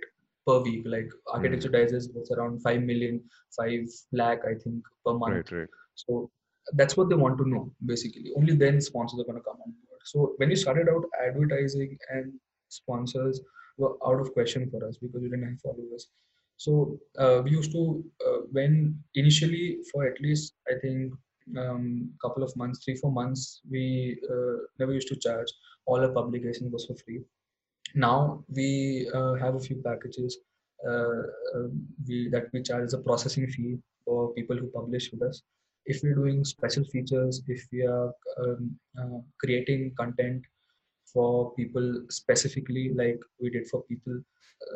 [0.48, 0.84] per week.
[0.86, 3.22] Like Architecture Digest was around 5 million,
[3.58, 3.80] 5
[4.14, 5.52] lakh, I think, per month.
[5.52, 5.68] Right, right.
[5.96, 6.32] So
[6.74, 8.32] that's what they want to know basically.
[8.38, 10.02] Only then sponsors are going to come on board.
[10.06, 12.34] So when we started out, advertising and
[12.70, 13.42] sponsors
[13.78, 16.08] were out of question for us because we didn't have followers.
[16.60, 21.14] So uh, we used to uh, when initially for at least I think
[21.58, 25.48] um, couple of months, three four months, we uh, never used to charge.
[25.86, 27.22] All our publication was for free.
[27.96, 30.38] Now we uh, have a few packages
[30.88, 31.24] uh,
[31.56, 31.68] uh,
[32.06, 35.42] we that we charge as a processing fee for people who publish with us.
[35.86, 40.44] If we're doing special features, if we are um, creating content
[41.14, 44.20] for people specifically, like we did for people,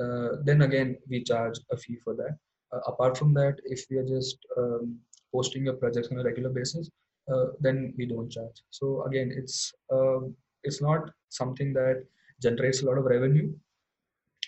[0.01, 2.37] uh, then again we charge a fee for that.
[2.73, 4.97] Uh, apart from that, if we are just um,
[5.33, 6.89] posting your projects on a regular basis,
[7.31, 8.57] uh, then we don't charge.
[8.69, 12.05] So again, it's um it's not something that
[12.41, 13.53] generates a lot of revenue.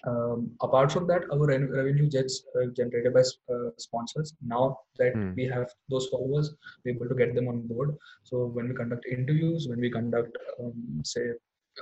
[0.08, 3.22] Um, apart from that, our re- revenue gets uh, generated by
[3.54, 4.34] uh, sponsors.
[4.42, 5.34] Now that Hmm.
[5.36, 7.96] we have those followers, we're able to get them on board.
[8.24, 11.26] So when we conduct interviews, when we conduct, um, say,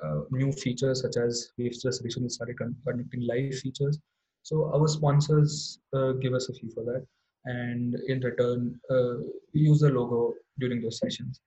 [0.03, 3.99] uh, new features such as we've just recently started con- conducting live features.
[4.43, 7.06] So our sponsors uh, give us a fee for that,
[7.45, 9.15] and in return, uh,
[9.53, 11.41] we use the logo during those sessions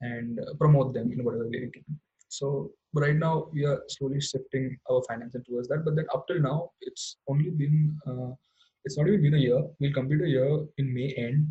[0.00, 1.84] and promote them in whatever way we can.
[2.28, 6.40] So right now we are slowly shifting our financing towards that but then up till
[6.40, 8.30] now it's only been uh,
[8.84, 11.46] it's not even been a year we'll complete a year in may end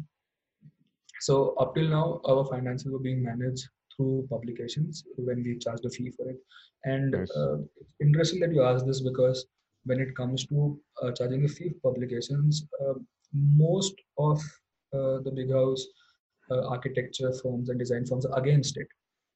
[1.21, 3.67] so up till now our finances were being managed
[3.99, 6.37] through publications when we charge the fee for it.
[6.85, 7.31] And Nice.
[7.35, 7.57] uh,
[7.99, 9.45] interesting that you asked this because
[9.83, 12.93] when it comes to uh, charging a fee for publications uh,
[13.33, 14.39] most of
[14.93, 15.85] uh, the big house
[16.51, 18.87] uh, architecture firms and design firms are against it.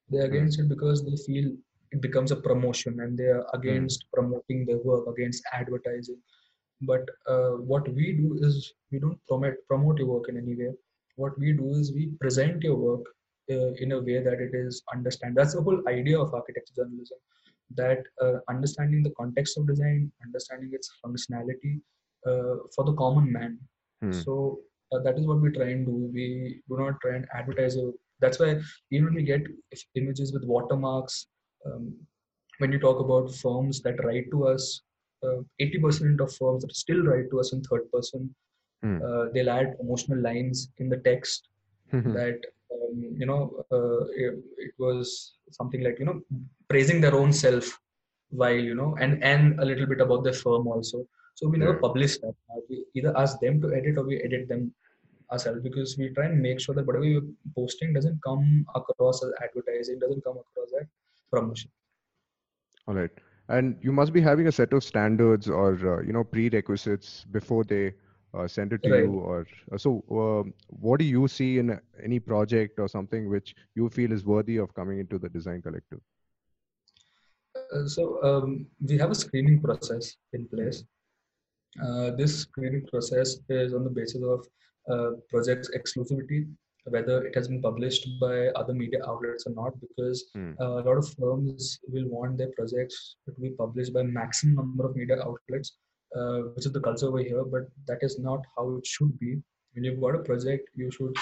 [0.09, 1.51] They're against it because they feel
[1.91, 6.17] it becomes a promotion and they are against promoting their work against advertising.
[6.81, 10.71] But uh, what we do is we don't promote promote your work in any way.
[11.15, 13.05] What we do is we present your work
[13.51, 17.17] uh, in a way that it is understand that's the whole idea of architecture journalism
[17.75, 21.73] that uh, understanding the context of design understanding its functionality
[22.27, 23.57] uh, for the common man
[24.01, 24.11] Hmm.
[24.11, 24.59] so
[24.91, 27.93] uh, that is what we try and do we do not try and advertise your
[28.19, 28.49] that's why
[28.91, 29.43] even when we get
[29.95, 31.27] images with watermarks
[31.65, 31.93] um,
[32.59, 34.81] when you talk about firms that write to us
[35.25, 38.33] uh, 80% of firms that still write to us in third person
[38.83, 38.97] Hmm.
[39.05, 41.47] uh, they'll add emotional lines in the text
[42.17, 42.39] that
[42.73, 46.19] um, you know uh, it, it was something like you know
[46.69, 47.79] praising their own self
[48.29, 51.05] while you know and and a little bit about the firm also.
[51.35, 52.35] So we never publish that.
[52.69, 54.71] We either ask them to edit or we edit them
[55.31, 59.31] ourselves because we try and make sure that whatever you're posting doesn't come across as
[59.41, 60.87] advertising doesn't come across as
[61.31, 61.71] promotion.
[62.87, 63.09] All right.
[63.49, 67.63] And you must be having a set of standards or uh, you know prerequisites before
[67.63, 67.93] they
[68.33, 69.03] uh, send it to Right.
[69.03, 69.19] you.
[69.19, 73.89] Or uh, so, um, what do you see in any project or something which you
[73.89, 75.99] feel is worthy of coming into the design collective?
[77.55, 80.83] Uh, so um, we have a screening process in place.
[81.83, 84.45] Uh, this screening process is on the basis of
[84.89, 86.47] uh, project's exclusivity,
[86.85, 90.97] whether it has been published by other media outlets or not, because uh, a lot
[90.97, 95.77] of firms will want their projects to be published by maximum number of media outlets,
[96.15, 97.43] uh, which is the culture over here.
[97.43, 99.41] But that is not how it should be.
[99.73, 101.15] When you've got a project, you should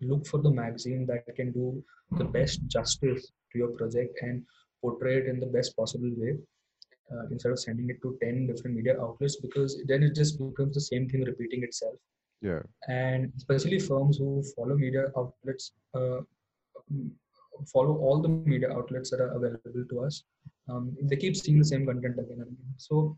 [0.00, 1.82] look for the magazine that can do
[2.18, 4.42] the best justice to your project and
[4.80, 6.36] portray it in the best possible way
[7.12, 10.74] uh, instead of sending it to 10 different media outlets because then it just becomes
[10.74, 11.96] the same thing repeating itself
[12.42, 12.62] Yeah.
[12.88, 16.20] and especially firms who follow media outlets uh,
[17.72, 20.24] follow all the media outlets that are available to us
[20.68, 23.16] um, they keep seeing the same content again and again so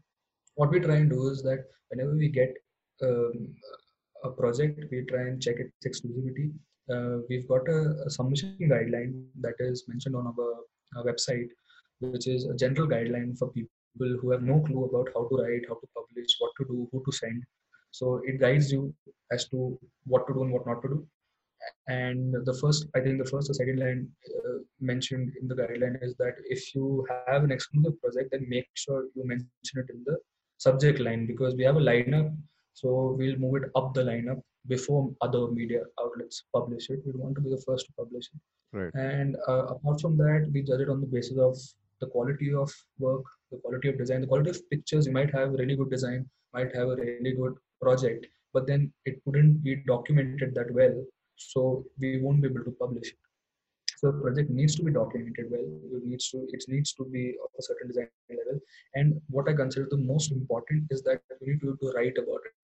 [0.59, 2.53] what we try and do is that whenever we get
[3.09, 3.35] um,
[4.25, 6.51] a project we try and check its exclusivity.
[6.93, 10.49] Uh, we've got a, a submission guideline that is mentioned on our,
[10.97, 11.49] our website
[12.01, 15.65] which is a general guideline for people who have no clue about how to write
[15.69, 17.43] how to publish what to do who to send.
[17.91, 18.95] So it guides you
[19.33, 21.07] as to what to do and what not to do.
[21.89, 26.03] And the first i think the first or second line uh, mentioned in the guideline
[26.03, 30.03] is that if you have an exclusive project then make sure you mention it in
[30.07, 30.17] the
[30.59, 32.37] subject line because we have a lineup.
[32.75, 37.01] So we'll move it up the lineup before other media outlets publish it.
[37.07, 38.41] We want to be the first to publish it.
[38.71, 38.93] Right.
[38.95, 41.57] and uh, apart from that we judge it on the basis of
[42.03, 44.21] the quality of work the quality of design.
[44.21, 47.33] The quality of pictures you might have a really good design might have a really
[47.33, 51.03] good project but then it wouldn't be documented that well.
[51.37, 53.19] So we won't be able to publish it
[54.01, 55.69] so project needs to be documented well.
[55.99, 58.61] It needs to it needs to be of a certain design level.
[58.95, 62.43] And what i consider the most important is that you need to, to write about
[62.49, 62.55] it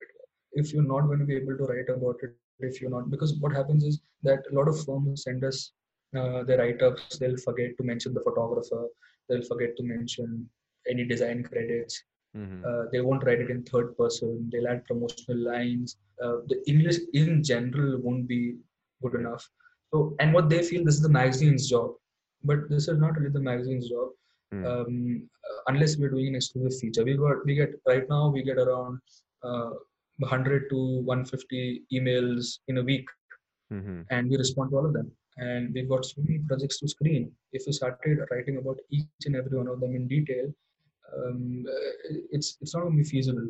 [0.63, 3.35] if you're not going to be able to write about it if you're not because
[3.41, 5.73] what happens is that a lot of firms send us
[6.17, 7.19] uh, their write-ups.
[7.19, 8.87] They'll forget to mention the photographer.
[9.29, 10.49] They'll forget to mention
[10.89, 12.03] any design credits.
[12.37, 12.63] Mhm.
[12.69, 14.31] uh, they won't write it in third person.
[14.51, 15.91] They'll add promotional lines.
[16.25, 18.41] Uh, the english in general won't be
[19.03, 19.45] good enough
[19.95, 21.93] so and what they feel this is the magazine's job.
[22.43, 24.09] But this is not really the magazine's job.
[24.53, 24.65] Hmm.
[24.71, 27.05] um, uh, unless we're doing an exclusive feature.
[27.05, 28.99] We got we get right now we get around
[29.43, 29.71] uh,
[30.19, 33.09] 100 to 150 emails in a week.
[33.73, 34.01] Mhm.
[34.15, 35.07] and we respond to all of them.
[35.45, 37.23] And we've got so many projects to screen.
[37.59, 40.53] If we started writing about each and every one of them in detail
[41.17, 41.91] um, uh,
[42.31, 43.49] it's it's not going to be feasible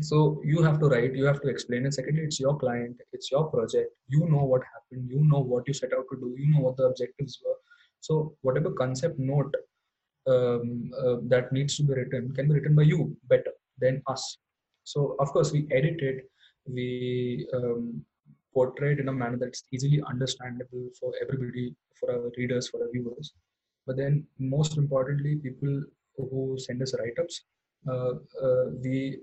[0.00, 3.30] so you have to write you have to explain and secondly it's your client it's
[3.30, 3.90] your project.
[4.08, 5.10] You know what happened.
[5.10, 6.34] You know what you set out to do.
[6.38, 7.56] You know what the objectives were.
[8.00, 9.54] So whatever concept note
[10.26, 14.38] um, uh, that needs to be written can be written by you better than us.
[14.84, 16.30] So of course we edit it.
[16.66, 18.04] We um,
[18.52, 22.90] portray it in a manner that's easily understandable for everybody for our readers for our
[22.92, 23.32] viewers.
[23.86, 25.82] But then most importantly people
[26.16, 27.44] who send us write-ups
[27.88, 29.20] uh, uh, we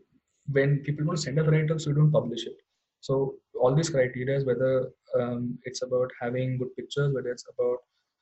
[0.52, 2.58] when people don't send us write-ups we don't publish it
[3.00, 7.78] so all these criteria whether um, it's about having good pictures whether it's about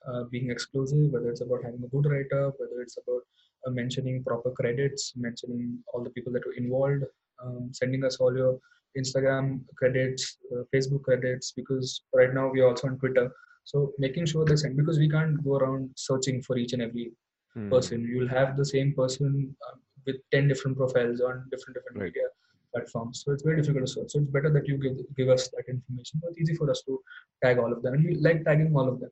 [0.08, 3.22] uh, being exclusive, whether it's about having a good write-up, whether it's about
[3.68, 7.04] uh, mentioning proper credits, mentioning all the people that were involved,
[7.44, 8.60] um, sending us all your
[8.98, 13.32] Instagram credits, uh, Facebook credits, because right now we are also on Twitter.
[13.64, 17.12] So making sure they send because we can't go around searching for each and every
[17.54, 17.70] Hmm.
[17.70, 18.08] person.
[18.10, 19.76] You'll have the same person uh,
[20.06, 22.06] with 10 different profiles on different different Right.
[22.06, 22.28] media
[22.74, 23.24] platforms.
[23.24, 24.12] So it's very difficult to search.
[24.12, 26.22] So it's better that you give, give us that information.
[26.22, 27.02] So it's easy for us to
[27.44, 27.94] tag all of them.
[27.96, 29.10] And we like tagging all of them.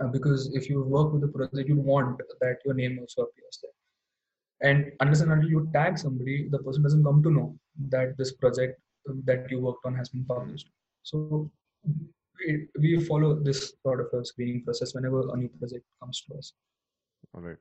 [0.00, 3.58] Uh, because if you work with a project, you want that your name also appears
[3.62, 4.70] there.
[4.70, 7.58] And unless and until you tag somebody, the person doesn't come to know
[7.88, 10.68] that this project um, that you worked on has been published.
[11.02, 11.50] So
[12.38, 16.38] we, we follow this sort of a screening process whenever a new project comes to
[16.38, 16.52] us.
[17.34, 17.56] All right.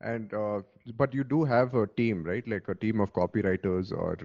[0.00, 0.62] And uh,
[0.96, 2.46] but you do have a team, right?
[2.46, 4.16] Like a team of copywriters or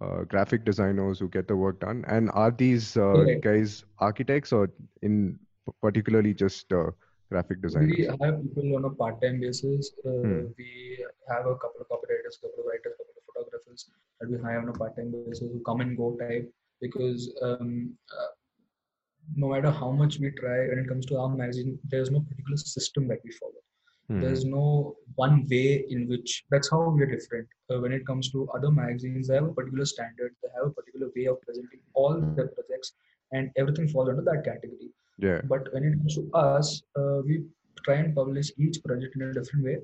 [0.00, 2.04] uh, uh, graphic designers who get the work done.
[2.08, 3.44] And are these uh, Correct.
[3.44, 4.70] guys architects or
[5.02, 5.38] in
[5.80, 6.90] particularly just uh,
[7.30, 7.96] graphic designers?
[7.96, 9.92] We have people on a part-time basis.
[10.04, 10.46] Uh, Hmm.
[10.58, 13.90] We have a couple of copywriters, couple of writers, couple of photographers
[14.20, 18.32] that we hire on a part-time basis who come and go type because um, uh,
[19.36, 22.56] no matter how much we try when it comes to our magazine, there's no particular
[22.56, 23.62] system that we follow.
[24.08, 24.20] Hmm.
[24.20, 27.48] There's no one way in which that's how we're different.
[27.70, 30.70] Uh, when it comes to other magazines, they have a particular standard, they have a
[30.70, 32.92] particular way of presenting all their projects,
[33.32, 35.40] and everything falls under that category Yeah.
[35.52, 37.44] but when it comes to us uh, we
[37.84, 39.78] try and publish each project in a different way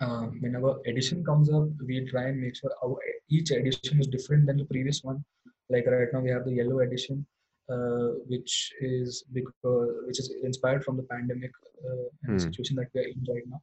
[0.00, 2.96] um, whenever edition comes up we try and make sure our
[3.28, 5.18] each edition is different than the previous one
[5.70, 7.26] like right now we have the yellow edition
[7.70, 11.52] uh, which is because which is inspired from the pandemic
[11.86, 12.46] uh, and the Hmm.
[12.46, 13.60] situation that we are in right now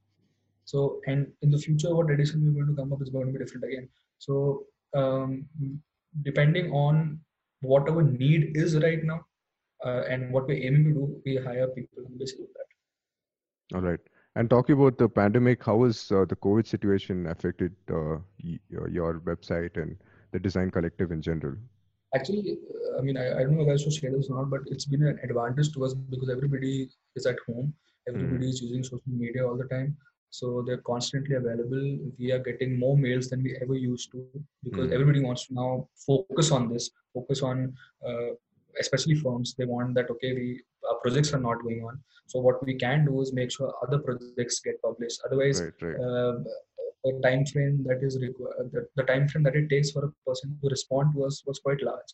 [0.65, 3.33] so and in the future what edition we're going to come up is going to
[3.33, 3.87] be different again
[4.19, 4.63] so
[4.95, 5.45] um,
[6.23, 7.19] depending on
[7.61, 9.19] what our need is right now
[9.85, 13.75] uh, and what we're aiming to do, we hire people on basis of that.
[13.75, 13.99] All right.
[14.35, 19.19] And talking about the pandemic, how has uh, the COVID situation affected uh, y- your
[19.21, 19.97] website and
[20.31, 21.55] the design collective in general?
[22.15, 24.61] Actually, uh, I mean, I, I don't know guys to share this or not, but
[24.65, 27.73] it's been an advantage to us because everybody is at home.
[28.07, 29.95] Everybody is using social media all the time.
[30.29, 31.99] So they're constantly available.
[32.17, 34.25] We are getting more mails than we ever used to
[34.63, 34.93] because Mhm.
[34.93, 35.71] everybody wants to now
[36.07, 37.73] focus on this, focus on,
[38.07, 38.29] uh,
[38.79, 39.55] especially firms.
[39.57, 40.45] They want that, okay, we
[40.89, 41.99] our projects are not going on.
[42.31, 45.19] So what we can do is make sure other projects get published.
[45.25, 45.99] Otherwise, Right, right.
[46.05, 46.33] uh,
[47.03, 50.11] the time frame that is required, the, the time frame that it takes for a
[50.27, 52.11] person to respond to us was quite large.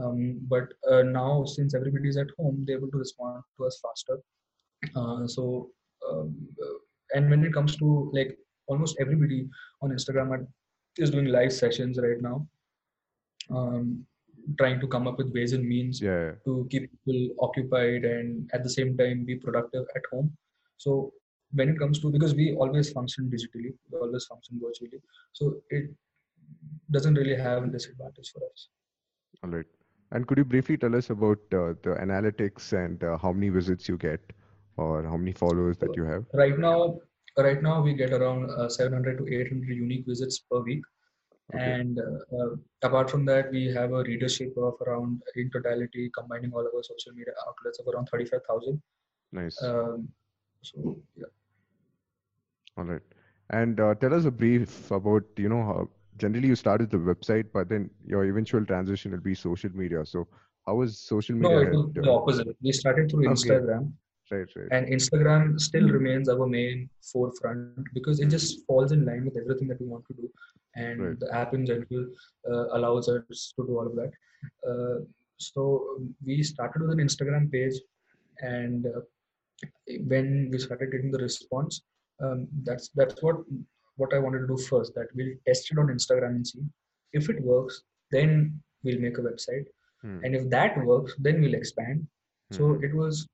[0.00, 3.80] Um, but uh, now, since everybody is at home, they're able to respond to us
[3.82, 4.20] faster.
[4.94, 5.70] Uh, so,
[6.08, 6.78] um, uh,
[7.14, 8.38] and when it comes to like
[8.68, 9.48] almost everybody
[9.82, 10.46] on Instagram are,
[10.98, 12.46] is doing live sessions right now,
[13.50, 14.04] um,
[14.58, 16.32] trying to come up with ways and means yeah.
[16.44, 20.32] to keep people occupied and at the same time be productive at home.
[20.76, 21.12] So
[21.52, 25.00] when it comes to because we always function digitally, we always function virtually,
[25.32, 25.90] so it
[26.90, 28.68] doesn't really have a disadvantage for us.
[29.42, 29.66] All right.
[30.10, 33.88] And could you briefly tell us about uh, the analytics and uh, how many visits
[33.88, 34.20] you get
[34.76, 36.24] or how many followers that you have?
[36.32, 36.98] Right now,
[37.36, 40.82] right now we get around uh, 700 to 800 unique visits per week,
[41.54, 41.64] Okay.
[41.64, 46.52] and uh, uh, apart from that, we have a readership of around in totality, combining
[46.52, 48.82] all of our social media outlets of around 35,000.
[49.32, 49.62] Nice.
[49.62, 50.08] Um,
[50.62, 51.24] so yeah.
[52.78, 53.02] All right.
[53.50, 57.46] And uh, tell us a brief about, you know, how generally you started the website,
[57.52, 60.04] but then your eventual transition will be social media.
[60.04, 60.28] So
[60.66, 61.56] how was social media?
[61.56, 62.56] No, it was the opposite.
[62.62, 63.34] We started through Okay.
[63.34, 63.92] Instagram,
[64.30, 64.68] right, right.
[64.70, 69.68] and Instagram still remains our main forefront because it just falls in line with everything
[69.68, 70.30] that we want to do,
[70.76, 71.20] and Right.
[71.20, 72.06] the app in general
[72.50, 74.12] uh, allows us to do all of that.
[74.68, 75.04] Uh,
[75.38, 77.76] so we started with an Instagram page,
[78.42, 79.00] and uh,
[80.06, 81.82] when we started getting the response,
[82.20, 83.36] um, that's that's what
[83.96, 84.94] what I wanted to do first.
[84.94, 86.62] That we'll test it on Instagram and see
[87.12, 87.82] if it works.
[88.10, 89.66] Then we'll make a website,
[90.02, 90.18] Hmm.
[90.24, 92.06] and if that works, then we'll expand.
[92.58, 92.84] So Mhm.
[92.86, 93.26] it was,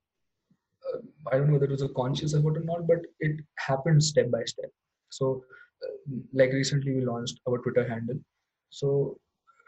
[0.89, 4.03] uh, I don't know whether it was a conscious effort or not, but it happened
[4.13, 4.71] step by step.
[5.19, 5.45] So,
[5.85, 5.93] uh,
[6.41, 8.19] like recently, we launched our Twitter handle.
[8.71, 8.89] So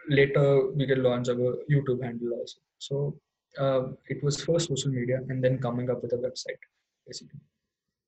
[0.08, 0.48] later,
[0.80, 2.60] we can launch our YouTube handle also.
[2.78, 3.20] So
[3.58, 6.62] uh, it was first social media and then coming up with a website,
[7.06, 7.40] basically.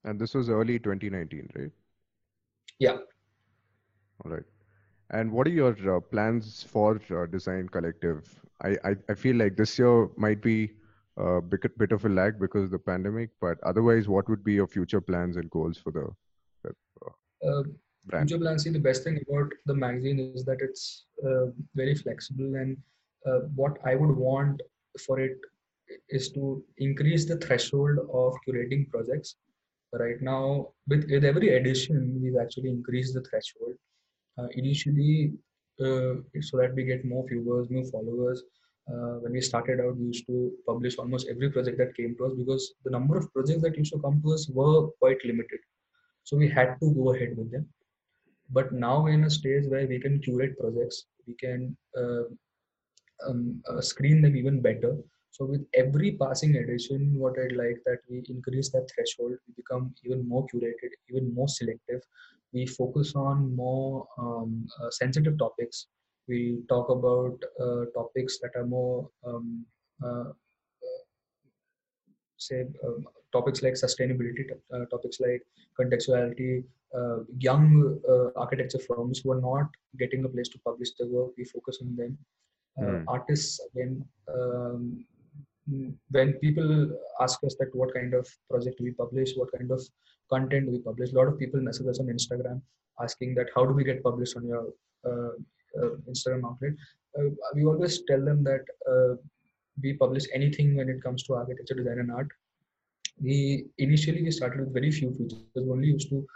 [0.04, 1.70] And this was early 2019, right?
[2.78, 2.98] Yeah.
[4.24, 4.44] All right.
[5.10, 8.28] And what are your uh, plans for uh, Design Collective?
[8.62, 10.72] I, I, I feel like this year might be
[11.16, 14.54] a bit, bit of a lag because of the pandemic, but otherwise, what would be
[14.54, 16.06] your future plans and goals for the
[16.68, 17.10] uh,
[17.48, 17.62] Uh,
[18.06, 18.28] brand?
[18.28, 18.64] Future plans.
[18.64, 22.76] See, the best thing about the magazine is that it's uh, very flexible, and
[23.26, 24.60] uh, what I would want
[25.06, 25.38] for it
[26.10, 29.36] is to increase the threshold of curating projects.
[29.92, 33.74] Right now, with, with every addition we've actually increased the threshold.
[34.38, 35.32] Uh, initially,
[35.80, 38.42] uh, so that we get more viewers, more followers.
[38.88, 42.26] Uh, when we started out, we used to publish almost every project that came to
[42.26, 45.58] us because the number of projects that used to come to us were quite limited.
[46.24, 47.66] So we had to go ahead with them.
[48.50, 52.24] But now we're in a stage where we can curate projects, we can uh,
[53.26, 54.96] um, uh, screen them even better.
[55.38, 59.94] So with every passing edition, what I'd like that we increase that threshold, we become
[60.04, 62.02] even more curated, even more selective.
[62.52, 65.86] We focus on more um, uh, sensitive topics.
[66.26, 69.64] We talk about uh, topics that are more um,
[70.04, 70.24] uh,
[72.36, 75.42] say um, topics like sustainability, uh, topics like
[75.78, 76.64] contextuality,
[76.96, 79.68] uh, young uh, architecture firms who are not
[79.98, 82.18] getting a place to publish their work, we focus on them.
[82.80, 83.04] Mm.
[83.08, 85.04] Artists, again, um,
[86.10, 89.82] when people ask us that what kind of project we publish, what kind of
[90.30, 92.60] content we publish, a lot of people message us on Instagram
[93.00, 94.66] asking that how do we get published on your
[95.06, 95.32] uh,
[95.80, 96.72] uh, Instagram outlet.
[97.18, 98.64] Uh, we always tell them that
[99.82, 102.28] we publish anything when it comes to architecture, design, and art.
[103.20, 105.38] We initially we started with very few features.
[105.54, 106.26] We only used to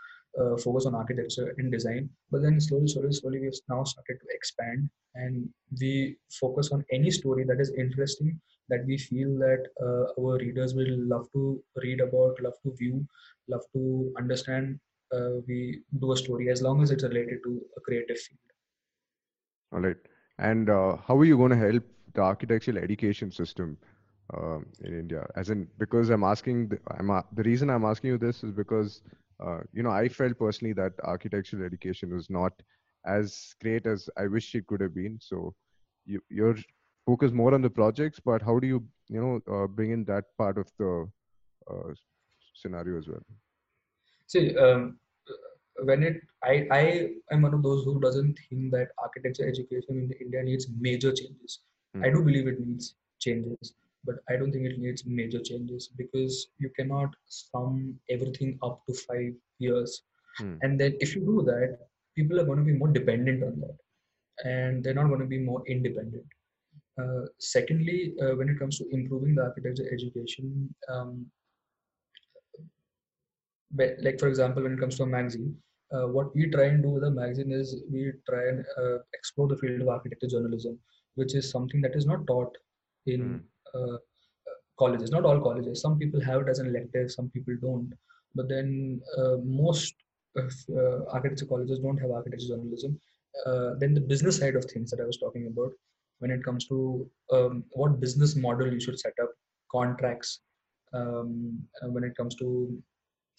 [0.41, 4.27] uh, focus on architecture and design, but then slowly, slowly, slowly, we've now started to
[4.31, 5.49] expand and
[5.81, 10.75] we focus on any story that is interesting that we feel that uh, our readers
[10.75, 13.07] will love to read about, love to view,
[13.49, 14.79] love to understand.
[15.15, 18.39] Uh, we do a story as long as it's related to a creative field.
[19.73, 19.97] All right.
[20.39, 21.83] And uh, how are you going to help
[22.15, 23.77] the architectural education system
[24.35, 25.27] um, in India?
[25.37, 29.03] As in, because I'm asking, the, I'm the reason I'm asking you this is because
[29.45, 32.53] uh, you know I felt personally that architectural education was not
[33.07, 35.19] as great as I wish it could have been.
[35.21, 35.55] So
[36.05, 36.59] you, you're
[37.07, 40.25] focused more on the projects, but how do you you know uh, bring in that
[40.39, 41.09] part of the
[41.71, 41.95] uh,
[42.55, 43.25] scenario as well?
[44.27, 44.99] See, um,
[45.85, 50.13] when it I, I am one of those who doesn't think that architecture education in
[50.21, 51.61] India needs major changes.
[51.97, 52.07] Mm.
[52.07, 53.75] I do believe it needs changes,
[54.05, 58.95] but I don't think it needs major changes because you cannot sum everything up to
[58.95, 60.03] five years.
[60.41, 60.59] Mm.
[60.63, 61.79] And then if you do that,
[62.17, 63.77] people are going to be more dependent on that
[64.45, 66.25] and they're not going to be more independent.
[67.01, 71.27] Uh, secondly, uh, when it comes to improving the architecture education, um,
[73.77, 75.57] like for example, when it comes to a magazine,
[75.95, 79.49] uh, what we try and do with a magazine is we try and uh, explore
[79.49, 80.79] the field of architecture journalism,
[81.15, 82.55] which is something that is not taught
[83.07, 83.43] in
[83.75, 83.99] mm.
[84.79, 85.11] colleges.
[85.11, 85.81] Not all colleges.
[85.81, 87.93] Some people have it as an elective, some people don't.
[88.35, 89.95] But then uh, most
[90.39, 92.99] uh, architecture colleges don't have architecture journalism.
[93.79, 95.73] then the business side of things that I was talking about,
[96.23, 99.31] when it comes to um, what business model you should set up,
[99.73, 100.39] contracts,
[100.95, 101.59] um,
[101.95, 102.49] when it comes to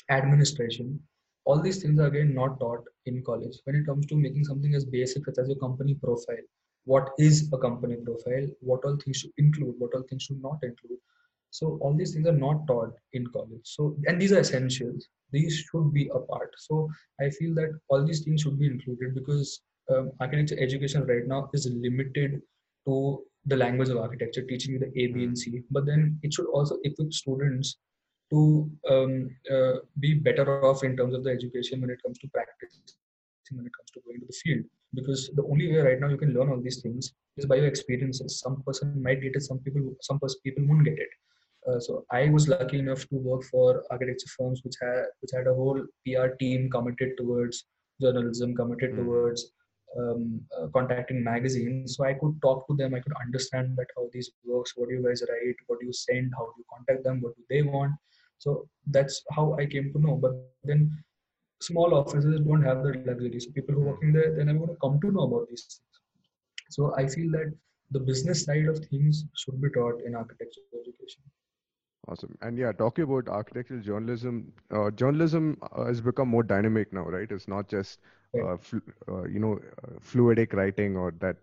[0.10, 1.00] administration,
[1.46, 3.56] all these things are again not taught in college.
[3.64, 6.46] When it comes to making something as basic as a company profile,
[6.84, 10.60] what is a company profile, what all things should include, what all things should not
[10.62, 11.00] include.
[11.52, 13.62] So all these things are not taught in college.
[13.64, 15.08] So and these are essentials.
[15.32, 16.52] These should be a part.
[16.58, 16.90] So
[17.22, 21.50] I feel that all these things should be included because um, architecture education right now
[21.54, 22.42] is limited
[22.86, 25.62] to the language of architecture, teaching you the A, B, and C.
[25.72, 27.78] But then it should also equip students
[28.32, 32.28] to um, uh, be better off in terms of the education when it comes to
[32.30, 32.80] practice,
[33.52, 34.66] when it comes to going to the field.
[34.94, 37.68] Because the only way right now you can learn all these things is by your
[37.68, 38.40] experiences.
[38.40, 41.10] Some person might get it, some people, some people won't get it.
[41.68, 45.48] Uh, so I was lucky enough to work for architecture firms which had which had
[45.48, 47.66] a whole PR team committed towards
[48.02, 48.98] journalism, committed mm.
[48.98, 49.52] towards
[50.00, 51.96] um, uh, contacting magazines.
[51.96, 52.94] So I could talk to them.
[52.94, 54.74] I could understand that how this works.
[54.76, 55.56] What do you guys write?
[55.68, 56.34] What do you send?
[56.38, 57.22] How do you contact them?
[57.22, 57.94] What do they want?
[58.38, 60.16] So that's how I came to know.
[60.16, 60.34] But
[60.64, 61.04] then
[61.62, 63.40] small offices don't have that luxury.
[63.40, 65.64] So people who are working there, they're never going to come to know about these
[65.64, 66.02] things.
[66.70, 67.54] So I feel that
[67.92, 71.22] the business side of things should be taught in architecture education.
[72.08, 72.38] Awesome.
[72.42, 77.32] And yeah, talking about architectural journalism, uh, journalism uh, has become more dynamic now, right?
[77.32, 78.00] It's not just,
[78.42, 78.78] uh, fl-
[79.08, 81.38] uh, you know, uh, fluidic writing or that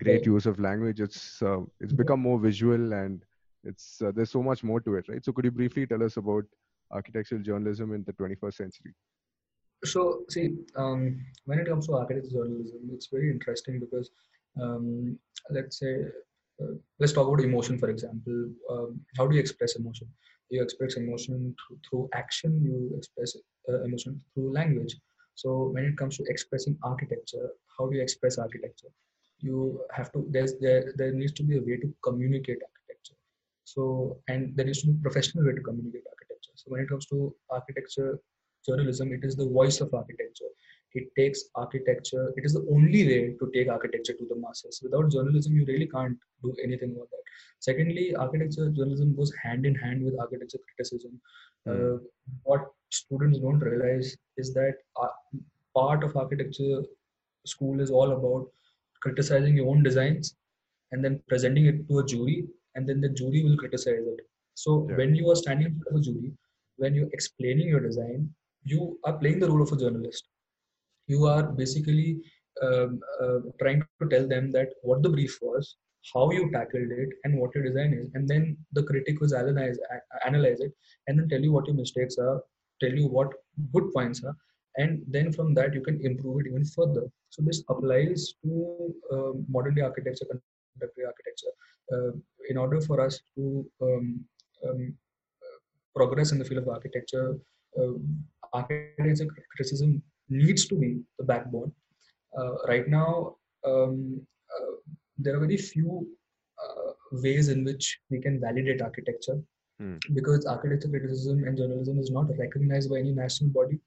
[0.00, 0.26] great right.
[0.26, 1.00] use of language.
[1.00, 3.22] It's uh, it's become more visual and
[3.64, 5.24] it's there's so much more to it, right?
[5.24, 6.44] So could you briefly tell us about
[6.90, 8.94] architectural journalism in the 21st century?
[9.84, 14.10] So see, um, when it comes to architectural journalism, it's very interesting because
[14.60, 15.18] um,
[15.50, 16.06] let's say
[16.62, 20.06] uh, let's talk about emotion for example um, how do you express emotion
[20.50, 23.36] you express emotion through, through action you express
[23.68, 24.96] uh, emotion through language
[25.34, 28.92] so when it comes to expressing architecture how do you express architecture
[29.38, 33.18] you have to there's there there needs to be a way to communicate architecture
[33.64, 36.52] So, and there needs to be a professional way to communicate architecture.
[36.54, 38.18] So, when it comes to architecture
[38.66, 40.50] journalism, it is the voice of architecture.
[40.94, 44.80] It takes architecture, it is the only way to take architecture to the masses.
[44.82, 47.24] Without journalism, you really can't do anything about that.
[47.58, 51.20] Secondly, architecture journalism goes hand in hand with architecture criticism.
[51.66, 51.96] Mm.
[51.96, 51.98] Uh,
[52.44, 55.08] what students don't realize is that uh,
[55.74, 56.82] part of architecture
[57.44, 58.50] school is all about
[59.00, 60.36] criticizing your own designs
[60.92, 64.20] and then presenting it to a jury and then the jury will criticize it
[64.54, 64.96] so Yeah.
[65.00, 66.30] when you are standing in front of a jury
[66.76, 68.20] when you're explaining your design
[68.72, 70.24] you are playing the role of a journalist
[71.06, 72.20] you are basically
[72.62, 75.76] um, uh, trying to tell them that what the brief was
[76.12, 79.78] how you tackled it and what your design is and then the critic will analyze
[80.26, 80.72] analyze it
[81.06, 82.42] and then tell you what your mistakes are
[82.80, 83.32] tell you what
[83.72, 84.36] good points are
[84.76, 87.04] and then from that you can improve it even further.
[87.30, 91.52] So this applies to uh, modern day architecture contemporary architecture
[91.92, 92.10] uh,
[92.48, 94.24] in order for us to um,
[94.66, 94.94] um,
[95.94, 97.38] progress in the field of architecture
[97.78, 97.92] uh,
[98.52, 101.72] architecture criticism needs to be the backbone
[102.38, 104.20] uh, right now um,
[104.54, 104.72] uh,
[105.18, 106.06] there are very few
[106.62, 109.38] uh, ways in which we can validate architecture
[109.80, 109.96] Hmm.
[110.12, 113.80] because architecture criticism and journalism is not recognized by any national body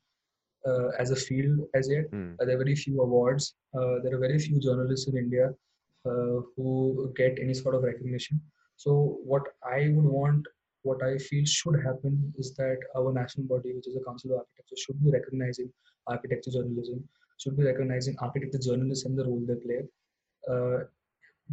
[0.67, 2.11] uh, as a field as yet.
[2.11, 2.35] Mm.
[2.39, 3.55] Uh, there are very few awards.
[3.73, 5.53] Uh, there are very few journalists in India
[6.05, 8.41] uh, who get any sort of recognition.
[8.75, 10.45] So, what I would want,
[10.84, 14.39] what I feel should happen is that our national body, which is the Council of
[14.39, 15.71] Architecture, should be recognizing
[16.07, 17.03] architecture journalism,
[17.38, 19.82] should be recognizing architecture journalists and the role they play.
[20.49, 20.86] Uh,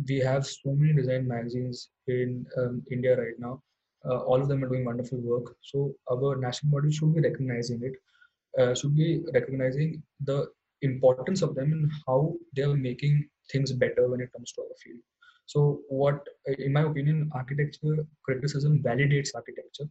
[0.09, 3.62] we have so many design magazines in um, India right now.
[4.09, 5.55] Uh, all of them are doing wonderful work.
[5.62, 7.95] So our national body should be recognizing it,
[8.61, 10.49] uh, should be recognizing the
[10.83, 14.77] importance of them and how they are making things better when it comes to our
[14.83, 15.01] field.
[15.47, 16.26] So what,
[16.59, 19.88] in my opinion, architecture criticism validates architecture,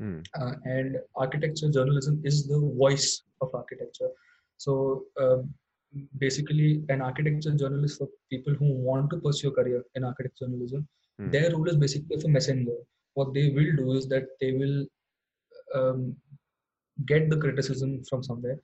[0.00, 0.24] Mm.
[0.40, 4.08] uh, and architecture journalism is the voice of architecture.
[4.56, 5.52] So um,
[6.18, 10.88] basically, an architecture journalist for people who want to pursue a career in architecture journalism,
[11.18, 11.30] Hmm.
[11.30, 12.76] their role is basically of a messenger.
[13.14, 14.86] What they will do is that they will
[15.74, 16.16] um,
[17.06, 18.58] get the criticism from somewhere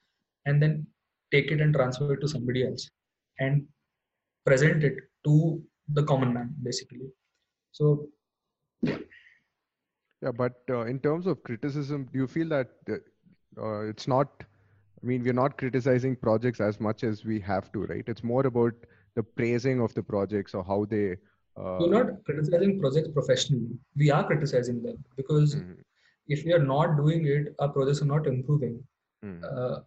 [0.47, 0.87] and then
[1.31, 2.91] take it and transfer it to somebody else
[3.39, 3.67] and
[4.47, 7.09] present it to the common man, basically.
[7.73, 8.09] So
[8.83, 8.97] Yeah,
[10.23, 14.29] yeah but uh, in terms of criticism, do you feel that uh, it's not?
[15.03, 18.05] I mean, we're not criticizing projects as much as we have to, right?
[18.07, 18.75] It's more about
[19.15, 21.17] the praising of the projects or how they.
[21.57, 23.79] Uh, we're not criticizing projects professionally.
[23.97, 25.77] We are criticizing them because Mhm,
[26.27, 28.83] if we are not doing it, our projects are not improving.
[29.25, 29.81] mhm, Uh,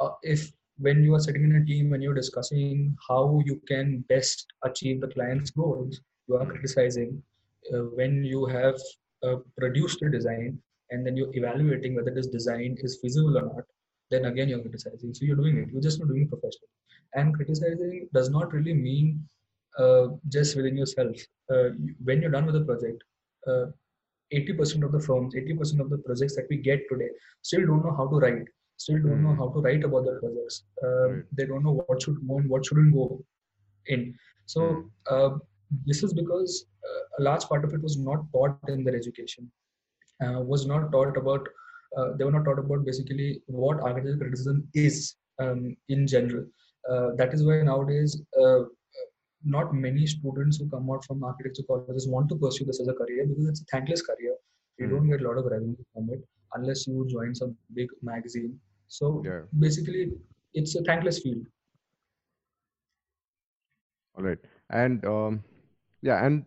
[0.00, 4.04] uh, if when you are sitting in a team and you're discussing how you can
[4.08, 7.22] best achieve the client's goals, you are criticizing.
[7.72, 8.78] Uh, when you have
[9.22, 10.58] uh, produced a design
[10.90, 13.64] and then you're evaluating whether this design is feasible or not,
[14.10, 15.12] then again you're criticizing.
[15.14, 15.68] So you're doing it.
[15.72, 16.68] You're just not doing it professionally.
[17.14, 19.26] And criticizing does not really mean
[19.78, 21.16] uh, just within yourself.
[21.50, 21.70] Uh,
[22.04, 23.02] when you're done with a project,
[23.46, 23.66] uh,
[24.32, 27.08] 80% of the firms, 80% of the projects that we get today
[27.42, 28.46] still don't know how to write,
[28.84, 29.38] still don't know Mm.
[29.42, 30.56] how to write about their projects.
[30.86, 31.24] Um.
[31.36, 33.04] They don't know what should go and what shouldn't go
[33.94, 34.02] in.
[34.54, 34.82] So Mm.
[35.14, 35.30] uh,
[35.90, 36.52] this is because
[36.88, 39.38] uh, a large part of it was not taught in their education,
[40.24, 41.48] uh, was not taught about.
[41.96, 46.44] Uh, they were not taught about basically what architectural criticism is um, in general.
[46.90, 48.60] Uh, that is why nowadays uh,
[49.44, 52.92] not many students who come out from architecture colleges want to pursue this as a
[53.00, 54.34] career because it's a thankless career.
[54.78, 54.90] You Mm.
[54.94, 56.22] don't get a lot of revenue from it
[56.56, 58.58] unless you join some big magazine.
[58.88, 59.42] So Yeah.
[59.66, 60.12] basically,
[60.54, 61.46] it's a thankless field.
[64.16, 64.38] All right.
[64.70, 65.42] And um,
[66.02, 66.44] yeah, and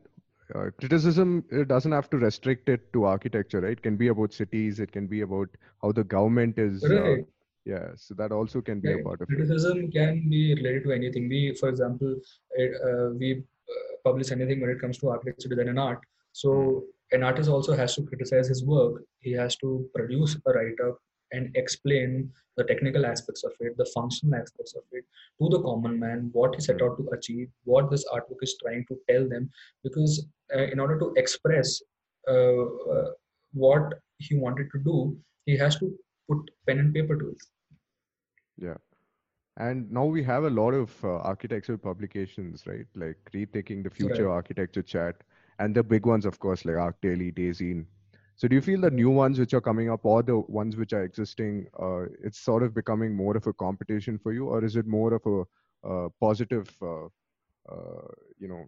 [0.56, 3.74] uh, criticism it doesn't have to restrict it to architecture, right?
[3.74, 4.80] It can be about cities.
[4.80, 5.50] It can be about
[5.84, 6.84] how the government is.
[6.84, 7.26] Uh, Right.
[7.66, 7.90] yeah.
[7.96, 9.04] So that also can be a Right.
[9.04, 9.36] part of it.
[9.36, 11.30] Criticism can be related to anything.
[11.30, 12.16] We, for example,
[12.56, 16.00] it, uh, we uh, publish anything when it comes to architecture, design, and art.
[16.32, 19.04] So an artist also has to criticize his work.
[19.20, 20.98] He has to produce a write-up
[21.32, 25.06] and explain the technical aspects of it, the functional aspects of it
[25.42, 28.86] to the common man, what he set out to achieve, what this artwork is trying
[28.90, 29.50] to tell them.
[29.84, 31.82] Because uh, in order to express
[32.28, 33.12] uh, uh,
[33.54, 35.94] what he wanted to do, he has to
[36.30, 37.38] put pen and paper to it.
[38.58, 38.78] Yeah.
[39.58, 42.86] And now we have a lot of uh, architectural publications, right?
[42.96, 44.36] Like rethinking the future Right.
[44.36, 45.16] architecture chat,
[45.60, 47.84] and the big ones, of course, like ArchDaily, Daisy.
[48.36, 50.94] So do you feel the new ones which are coming up, or the ones which
[50.94, 54.76] are existing, uh, it's sort of becoming more of a competition for you, or is
[54.78, 57.06] it more of a uh, positive, uh,
[57.72, 58.08] uh,
[58.40, 58.66] you know?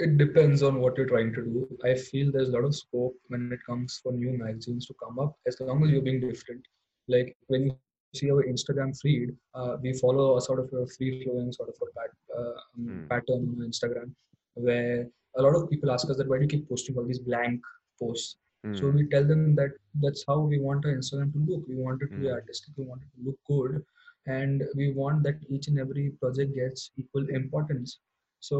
[0.00, 1.78] it depends on what you're trying to do.
[1.82, 5.18] I feel there's a lot of scope when it comes for new magazines to come
[5.18, 6.62] up as long as you're being different.
[7.08, 7.76] Like when you
[8.14, 11.76] see our Instagram feed, uh, we follow a sort of a free flowing sort of
[11.80, 13.06] a pat, uh, Hmm.
[13.08, 14.14] pattern on Instagram
[14.54, 17.18] where a lot of people ask us that why do you keep posting all these
[17.18, 17.60] blank
[18.00, 18.36] posts?
[18.72, 18.96] So Hmm.
[18.96, 19.70] we tell them that
[20.02, 21.62] that's how we want our Instagram to look.
[21.68, 22.34] We want it to be Mm.
[22.38, 22.74] artistic.
[22.76, 23.84] We want it to look good,
[24.26, 28.00] and we want that each and every project gets equal importance.
[28.48, 28.58] So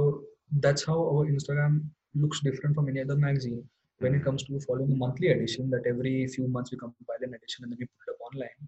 [0.67, 1.75] that's how our Instagram
[2.15, 3.61] looks different from any other magazine.
[4.05, 4.25] When it Mm.
[4.29, 7.73] comes to following a monthly edition, that every few months we compile an edition and
[7.73, 8.59] then we put it up online.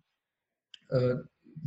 [0.98, 1.14] Uh,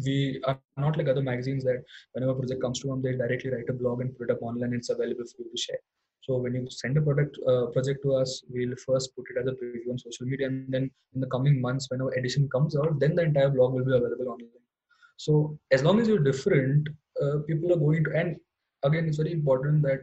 [0.05, 3.51] we are not like other magazines that whenever a project comes to them, they directly
[3.51, 4.73] write a blog and put it up online.
[4.73, 5.83] It's available for you to share.
[6.25, 9.47] So when you send a product uh, project to us, we'll first put it as
[9.51, 12.75] a preview on social media, and then in the coming months, when our edition comes
[12.81, 14.63] out, then the entire blog will be available online.
[15.25, 15.33] So
[15.71, 16.87] as long as you're different,
[17.23, 18.11] uh, people are going to.
[18.21, 18.37] And
[18.89, 20.01] again, it's very important that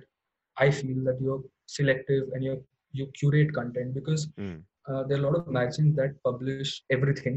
[0.58, 1.42] I feel that you're
[1.78, 2.54] selective and you
[2.98, 4.54] you curate content because Mm.
[4.90, 7.36] uh, there are a lot of magazines that publish everything.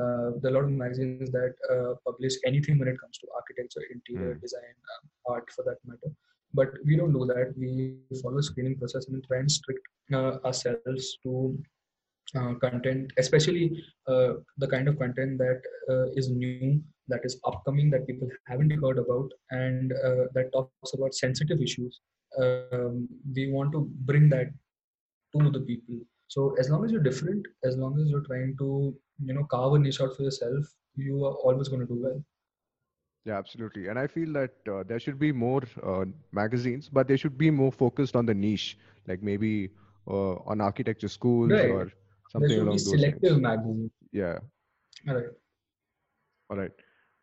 [0.00, 3.26] Uh, there are a lot of magazines that uh, publish anything when it comes to
[3.40, 4.40] architecture, interior Mm.
[4.44, 5.02] design, um,
[5.34, 6.10] art for that matter.
[6.54, 7.54] But we don't do that.
[7.58, 11.58] We follow screening process and try and strict uh, ourselves to
[12.36, 17.90] uh, content, especially uh, the kind of content that uh, is new, that is upcoming,
[17.90, 22.00] that people haven't heard about, and uh, that talks about sensitive issues.
[22.40, 24.48] Um, we want to bring that
[25.36, 25.96] to the people.
[26.28, 28.94] So as long as you're different, as long as you're trying to,
[29.24, 30.64] you know, carve a niche out for yourself,
[30.96, 32.24] you are always going to do well.
[33.24, 33.88] Yeah, absolutely.
[33.88, 37.50] And I feel that uh, there should be more uh, magazines, but they should be
[37.50, 39.70] more focused on the niche, like maybe
[40.08, 41.64] uh, on architecture schools Right.
[41.64, 41.90] or
[42.36, 43.40] There something should along be those selective lines.
[43.40, 43.90] magazines.
[44.12, 44.38] Yeah.
[45.08, 45.24] All right.
[46.50, 46.70] All right.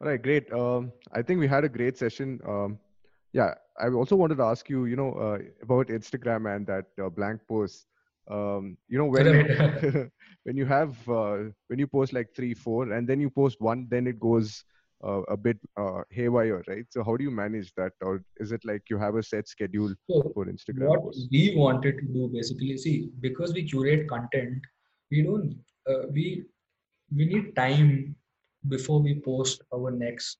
[0.01, 0.21] All right.
[0.21, 0.51] Great.
[0.51, 2.39] Um, I think we had a great session.
[2.47, 2.79] Um,
[3.33, 3.53] yeah.
[3.79, 7.41] I also wanted to ask you, you know, uh, about Instagram and that uh, blank
[7.47, 7.87] post.
[8.29, 9.27] Um, you know, when
[10.43, 11.37] when you have uh,
[11.67, 14.63] when you post like three, four, and then you post one, then it goes
[15.03, 16.85] uh, a bit uh, haywire, right?
[16.89, 19.93] So how do you manage that, or is it like you have a set schedule
[20.09, 21.27] So for Instagram what posts?
[21.31, 24.59] we wanted to do basically, see, because we curate content,
[25.11, 25.55] we don't,
[25.89, 26.43] uh, we
[27.15, 28.15] we need time
[28.69, 30.37] before we post our next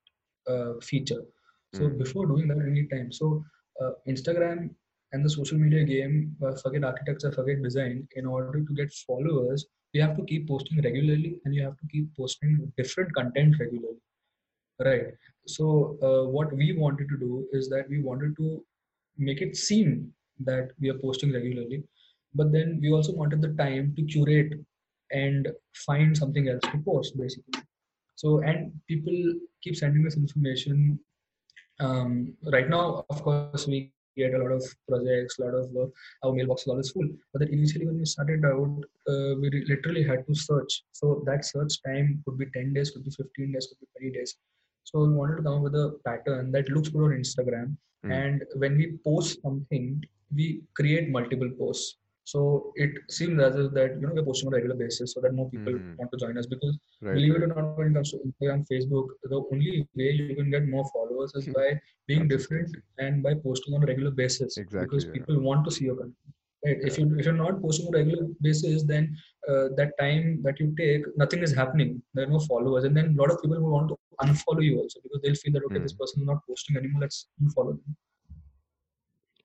[0.47, 1.24] uh, feature.
[1.74, 1.97] So Mm.
[1.97, 3.12] before doing that, we need time.
[3.12, 3.43] So
[3.82, 4.70] uh, Instagram
[5.14, 8.07] and the social media game, uh, forget architecture, forget design.
[8.16, 11.88] In order to get followers, you have to keep posting regularly, and you have to
[11.91, 13.99] keep posting different content regularly.
[14.80, 15.07] Right.
[15.47, 18.63] So uh, what we wanted to do is that we wanted to
[19.17, 21.84] make it seem that we are posting regularly,
[22.34, 24.53] but then we also wanted the time to curate
[25.11, 27.61] and find something else to post basically.
[28.15, 29.13] So and people
[29.63, 30.99] keep sending us information.
[31.80, 35.89] Um, right now, of course, we get a lot of projects, a lot of work.
[36.24, 37.07] Our mailbox is always full.
[37.34, 40.84] But then initially, when we started out, uh, we literally had to search.
[40.91, 44.17] So that search time could be 10 days, could be 15 days, could be 20
[44.17, 44.36] days.
[44.84, 47.75] So we wanted to come up with a pattern that looks good on Instagram.
[48.05, 48.11] Mm.
[48.11, 50.03] And when we post something,
[50.36, 51.97] we create multiple posts.
[52.23, 55.21] So it seems as if that you know we're posting on a regular basis, so
[55.21, 55.97] that more people Mhm.
[55.99, 56.45] want to join us.
[56.53, 57.15] Because Right.
[57.15, 60.49] believe it or not, when it comes to Instagram, Facebook, the only way you can
[60.55, 61.67] get more followers is by
[62.07, 64.57] being different and by posting on a regular basis.
[64.57, 65.13] Exactly, Because yeah.
[65.17, 66.38] people want to see your content.
[66.65, 66.79] Right?
[66.89, 69.17] If you if you're not posting on a regular basis, then
[69.49, 72.01] uh, that time that you take, nothing is happening.
[72.13, 74.80] There are no followers, and then a lot of people will want to unfollow you
[74.80, 75.99] also because they'll feel that okay, this Mm.
[75.99, 77.01] person is not posting anymore.
[77.01, 77.95] Let's unfollow them.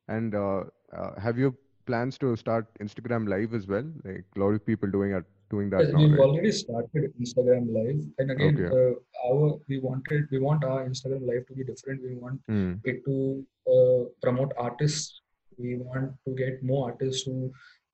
[0.08, 1.56] And uh, uh, have you
[1.86, 3.84] plans to start Instagram Live as well?
[4.04, 6.20] Like a lot of people doing are doing that Yes, now, we've right?
[6.20, 8.76] already started Instagram Live, and again, Okay.
[8.76, 8.94] uh,
[9.28, 12.02] our we wanted we want our Instagram Live to be different.
[12.02, 12.80] We want Mm.
[12.84, 15.20] it to uh, promote artists.
[15.58, 17.52] We want to get more artists who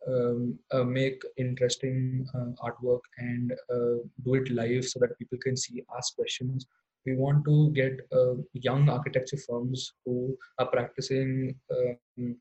[0.08, 5.56] um, uh, make interesting uh, artwork and uh, do it live so that people can
[5.56, 6.66] see, ask questions.
[7.06, 12.36] We want to get uh, young architecture firms who are practicing um,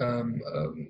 [0.00, 0.88] um, um,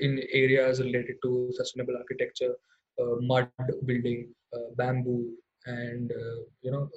[0.00, 2.54] in areas related to sustainable architecture,
[3.00, 3.48] uh, mud
[3.86, 5.30] building, uh, bamboo,
[5.66, 6.12] and
[6.60, 6.90] you know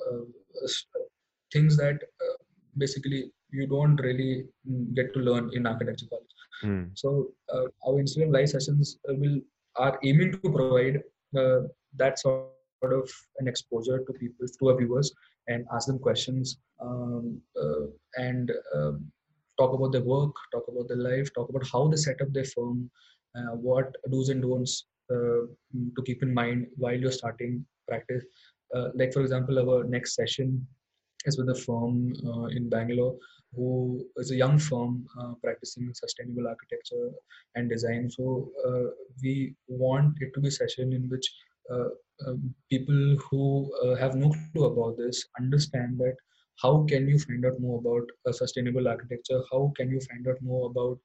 [1.53, 1.99] things that
[2.77, 6.36] basically you don't really mm, get to learn in architecture college.
[6.64, 6.91] Mm.
[6.95, 9.39] So uh, our Instagram live sessions uh, will
[9.76, 11.01] are aiming to provide
[11.38, 12.47] uh, that sort
[12.84, 15.14] of an exposure to people, to our viewers,
[15.47, 17.41] and ask them questions um,
[18.18, 19.12] and um
[19.60, 22.43] talk about their work, talk about their life, talk about how they set up their
[22.43, 22.89] firm,
[23.36, 25.41] uh, what do's and don'ts uh,
[25.95, 28.24] to keep in mind while you're starting practice.
[28.76, 30.66] Uh, like for example, our next session
[31.26, 32.14] is with a firm
[32.51, 33.16] in Bangalore
[33.55, 37.09] who is a young firm uh, practicing sustainable architecture
[37.55, 38.09] and design.
[38.09, 38.91] So uh,
[39.23, 41.27] we want it to be a session in which
[41.71, 41.89] uh,
[42.27, 46.15] um, people who uh, have no clue about this understand that
[46.61, 49.41] how can you find out more about sustainable architecture?
[49.51, 50.99] How can you find out more about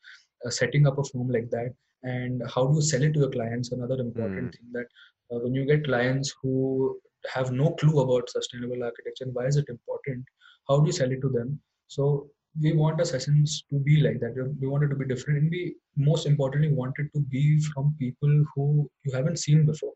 [0.46, 1.74] uh, setting up a firm like that?
[2.02, 3.70] And how do you sell it to your clients?
[3.70, 4.52] Another important mm.
[4.52, 4.86] thing that
[5.30, 6.98] uh, when you get clients who
[7.32, 10.24] have no clue about sustainable architecture and why is it important,
[10.68, 11.60] how do you sell it to them?
[11.94, 12.30] So
[12.60, 14.34] we want our sessions to be like that.
[14.60, 17.94] We want it to be different, and we most importantly want it to be from
[17.98, 19.92] people who you haven't seen before,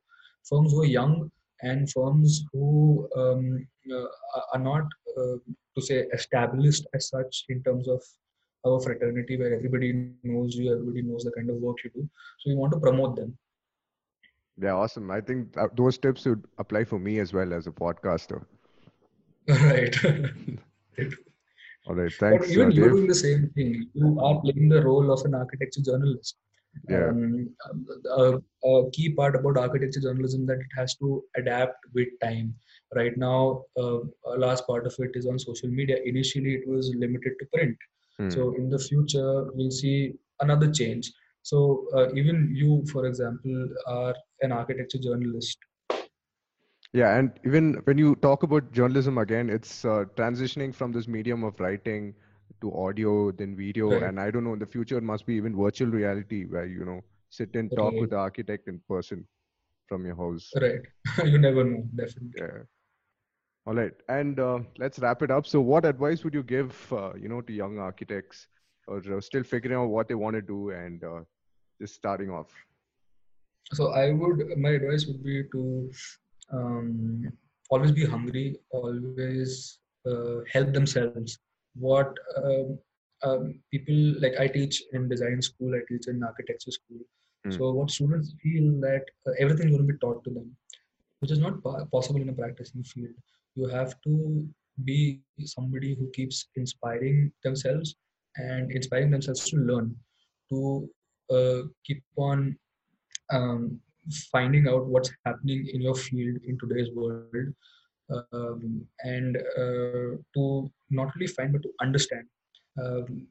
[0.48, 1.30] firms who are young
[1.62, 4.84] and firms who um, uh, are not
[5.16, 5.36] uh,
[5.74, 8.02] to say established as such in terms of
[8.66, 9.90] our fraternity where everybody
[10.22, 12.08] knows you everybody knows the kind of work you do.
[12.40, 13.36] So we want to promote them.
[14.58, 15.10] Yeah awesome.
[15.10, 18.44] I think those tips would apply for me as well as a podcaster.
[19.48, 19.96] Right
[21.86, 24.82] all right thanks but even uh, you're doing the same thing you are playing the
[24.82, 26.36] role of an architecture journalist.
[26.90, 27.08] Yeah.
[27.08, 27.48] Um,
[28.18, 32.54] a, a, key part about architecture journalism that it has to adapt with time.
[32.94, 35.96] Right now uh, a last part of it is on social media.
[36.04, 37.76] Initially it was limited to print.
[38.18, 38.30] Hmm.
[38.30, 41.12] so in the future we'll see another change.
[41.42, 45.58] So uh, even you for example are an architecture journalist
[46.98, 51.44] yeah and even when you talk about journalism again it's uh, transitioning from this medium
[51.44, 52.14] of writing
[52.60, 54.04] to audio then video right.
[54.04, 56.84] and i don't know in the future it must be even virtual reality where you
[56.90, 58.00] know sit and talk right.
[58.00, 59.26] with the architect in person
[59.88, 60.50] from your house.
[60.60, 60.80] Right.
[61.24, 62.40] You never know definitely.
[62.40, 62.62] Yeah.
[63.66, 65.46] All right and uh, let's wrap it up.
[65.46, 68.46] So what advice would you give uh, you know to young architects
[68.86, 71.20] or uh, still figuring out what they want to do and uh,
[71.80, 72.52] just starting off?
[73.72, 75.90] So i would my advice would be to
[76.52, 77.32] um,
[77.70, 79.78] always be hungry always
[80.08, 81.38] uh, help themselves
[81.74, 82.78] what um,
[83.22, 87.00] um, people like I teach in design school, I teach in architecture school.
[87.46, 87.56] Mm.
[87.56, 90.54] So what students feel that uh, everything is going to be taught to them,
[91.20, 93.14] which is not possible in a practicing field.
[93.54, 94.46] You have to
[94.84, 97.96] be somebody who keeps inspiring themselves
[98.36, 99.96] and inspiring themselves to learn,
[100.50, 100.88] to
[101.30, 102.56] uh, keep on
[103.32, 103.80] um,
[104.30, 107.54] finding out what's happening in your field in today's world
[108.32, 112.24] um, and uh, to not only find but to understand.
[112.80, 113.26] Um,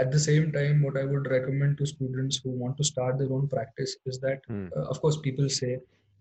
[0.00, 3.32] at the same time, what I would recommend to students who want to start their
[3.32, 4.70] own practice is that, mm.
[4.76, 5.78] uh, of course, people say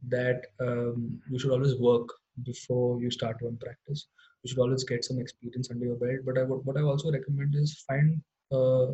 [0.10, 2.10] that um, you should always work
[2.44, 4.08] before you start your own practice.
[4.44, 6.20] You should always get some experience under your belt.
[6.26, 8.22] But I would, what I also recommend is find
[8.52, 8.88] uh,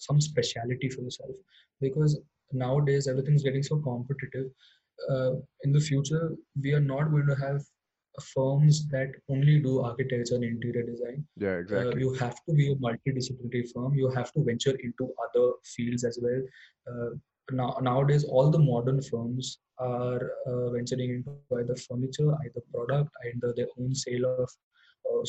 [0.00, 1.36] some speciality for yourself
[1.80, 2.18] because
[2.52, 4.50] nowadays everything is getting so competitive.
[5.10, 5.32] Uh,
[5.62, 7.62] in the future, we are not going to have
[8.22, 11.24] firms that only do architecture and interior design.
[11.36, 11.92] Yeah, uh, exactly.
[11.92, 13.94] Uh, you have to be a multidisciplinary firm.
[13.94, 16.42] You have to venture into other fields as well.
[16.90, 17.10] Uh,
[17.52, 23.52] now, nowadays, all the modern firms are uh, venturing into either furniture, either product, either
[23.56, 24.50] their own sale of,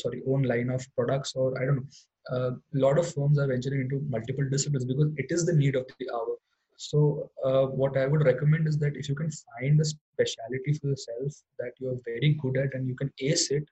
[0.00, 1.86] sorry, own line of products, or I don't know.
[2.30, 5.76] A uh, lot of firms are venturing into multiple disciplines because it is the need
[5.76, 6.36] of the hour
[6.78, 10.88] so uh, what I would recommend is that if you can find a specialty for
[10.90, 13.64] yourself that you're very good at and you can ace it,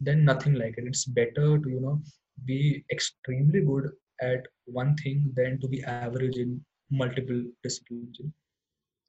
[0.00, 0.84] then nothing like it.
[0.86, 2.00] It's better to you know
[2.44, 3.90] be extremely good
[4.20, 8.20] at one thing than to be average in multiple disciplines.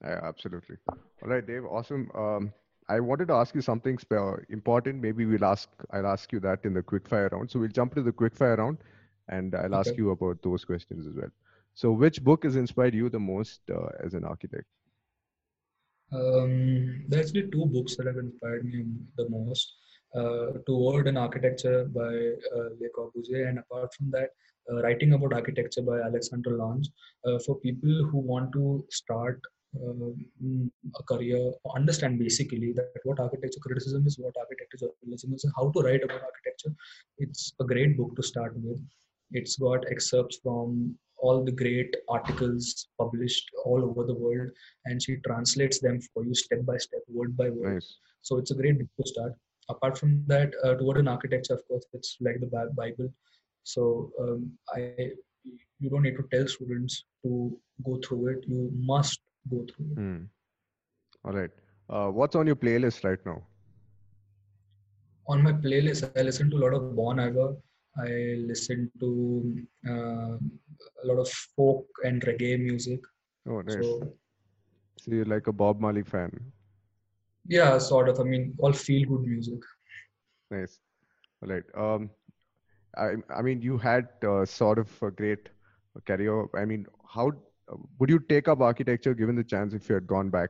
[0.03, 0.77] Yeah, absolutely.
[0.89, 1.65] All right, Dev.
[1.65, 2.09] Awesome.
[2.15, 2.51] Um,
[2.89, 3.99] I wanted to ask you something
[4.49, 4.99] important.
[4.99, 5.69] Maybe we'll ask.
[5.91, 7.51] I'll ask you that in the quickfire round.
[7.51, 8.79] So we'll jump to the quickfire round,
[9.29, 9.91] and I'll okay.
[9.91, 11.29] ask you about those questions as well.
[11.75, 14.65] So, which book has inspired you the most uh, as an architect?
[16.11, 18.85] Um, there actually two books that have inspired me
[19.17, 19.73] the most.
[20.15, 22.13] Uh, Toward an Architecture by
[22.55, 24.29] uh, Le Corbusier, and apart from that,
[24.71, 26.85] uh, Writing About Architecture by Alexandra Lange.
[27.25, 29.41] Uh, for people who want to start
[29.75, 30.11] uh,
[30.99, 35.79] a career, understand basically that what architecture criticism is, what architecture journalism is, how to
[35.81, 36.75] write about architecture,
[37.17, 38.79] it's a great book to start with.
[39.31, 44.49] It's got excerpts from all the great articles published all over the world
[44.85, 47.75] and she translates them for you step by step word by word.
[47.75, 47.89] Nice.
[48.21, 49.33] so it's a great book to start.
[49.69, 52.51] Apart from that uh, toward an architecture of course it's like the
[52.81, 53.09] bible.
[53.63, 54.79] So um, i
[55.83, 57.31] you don't need to tell students to
[57.85, 58.45] go through it.
[58.47, 59.19] You must
[59.53, 59.99] go through it.
[60.01, 60.21] Hmm.
[61.25, 61.51] all right.
[61.89, 63.41] Uh, what's on your playlist right now?
[65.33, 67.49] On my playlist i listen to a lot of bon iver
[67.97, 68.07] I
[68.47, 72.99] listen to uh, a lot of folk and reggae music.
[73.47, 73.75] Oh, nice.
[73.75, 74.13] So,
[74.99, 76.31] so you're like a Bob Marley fan?
[77.47, 78.19] Yeah, sort of.
[78.19, 79.59] I mean, all feel good music.
[80.49, 80.79] Nice.
[81.41, 81.63] All right.
[81.77, 82.09] Um,
[82.97, 85.49] I, I mean, you had uh, sort of a great
[86.05, 86.47] career.
[86.55, 87.31] I mean, how
[87.99, 90.49] would you take up architecture given the chance if you had gone back,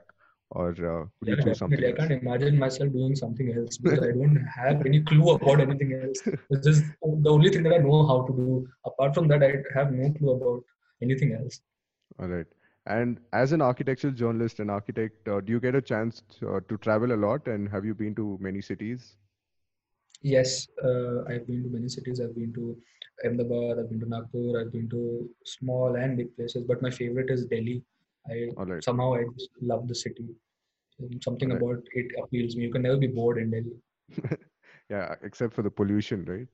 [0.54, 1.84] or uh, would Yeah, you choose something?
[1.84, 1.98] I else?
[1.98, 6.22] can't imagine myself doing something else because I don't have any clue about anything else.
[6.50, 8.68] It's just the only thing that I know how to do.
[8.86, 10.64] Apart from that, I have no clue about
[11.02, 11.62] anything else.
[12.20, 12.46] All right.
[12.86, 16.60] And as an architectural journalist and architect, uh, do you get a chance to, uh,
[16.70, 17.48] to travel a lot?
[17.48, 19.16] And have you been to many cities?
[20.22, 22.22] Yes, uh, I've been to many cities.
[22.22, 22.78] I've been to
[23.26, 26.64] Ahmedabad, I've been to Nagpur, I've been to small and big places.
[26.68, 27.84] But my favorite is Delhi.
[28.30, 28.84] I right.
[28.84, 30.28] somehow I just love the city.
[31.04, 31.64] Um, Something Alright.
[31.64, 32.64] about it appeals me.
[32.66, 34.38] You can never be bored in Delhi.
[34.90, 36.48] yeah, except for the pollution, right?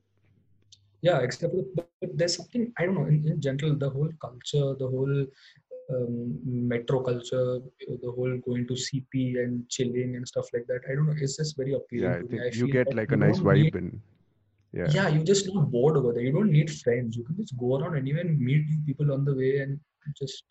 [1.02, 4.10] yeah except for the, but there's something i don't know in, in general the whole
[4.24, 5.14] culture the whole
[5.92, 6.38] um,
[6.72, 7.46] metro culture
[8.02, 11.38] the whole going to cp and chilling and stuff like that i don't know it's
[11.38, 13.40] just very appealing Yeah, I to me think I you get that like a nice
[13.40, 14.00] vibe need- and
[14.74, 14.90] yeah.
[14.96, 17.78] yeah you just not bored over there you don't need friends you can just go
[17.78, 19.80] around anywhere and meet new people on the way and
[20.22, 20.44] just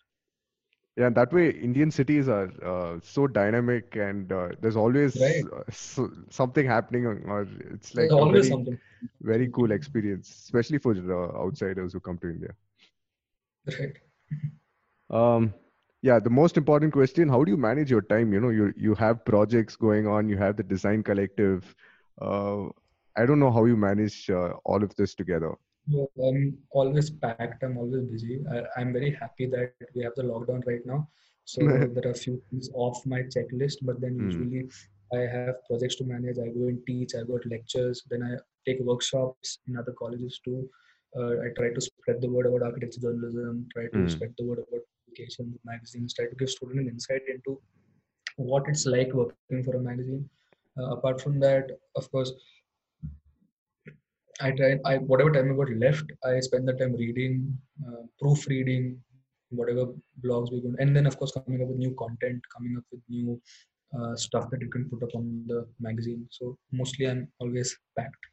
[0.96, 5.44] Yeah, and that way Indian cities are uh, so dynamic and uh, there's always Right.
[5.52, 8.78] uh, so, something happening or or it's like there's always very, something
[9.22, 12.50] very cool experience, especially for uh, outsiders who come to India.
[13.66, 13.96] right
[15.10, 15.52] Um,
[16.02, 18.32] yeah, the most important question, how do you manage your time?
[18.32, 21.74] You know, you you have projects going on, you have the design collective.
[22.20, 22.66] Uh,
[23.16, 25.54] I don't know how you manage uh, all of this together.
[26.22, 27.62] I'm always packed.
[27.62, 28.40] I'm always busy.
[28.52, 31.08] I, I'm very happy that we have the lockdown right now.
[31.44, 31.60] So
[31.94, 34.24] there are a few things off my checklist, but then Hmm.
[34.24, 34.68] usually
[35.12, 36.38] I have projects to manage.
[36.38, 37.14] I go and teach.
[37.14, 38.02] I go to lectures.
[38.10, 38.32] Then I
[38.66, 40.68] take workshops in other colleges too.
[41.18, 43.66] Uh, I try to spread the word about architecture journalism.
[43.74, 44.06] Try to Hmm.
[44.14, 46.14] spread the word about publications, magazines.
[46.14, 47.60] Try to give students an insight into
[48.36, 50.28] what it's like working for a magazine.
[50.78, 52.32] Uh, apart from that, of course,
[54.40, 54.78] I try.
[54.84, 58.98] I whatever time I got left, I spend the time reading, uh, proofreading,
[59.50, 59.86] whatever
[60.24, 63.00] blogs we go, and then of course coming up with new content, coming up with
[63.08, 63.40] new
[63.98, 66.26] uh, stuff that you can put up on the magazine.
[66.30, 68.24] So mostly I'm always packed.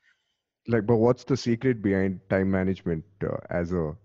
[0.68, 3.96] Like, but what's the secret behind time management uh, as a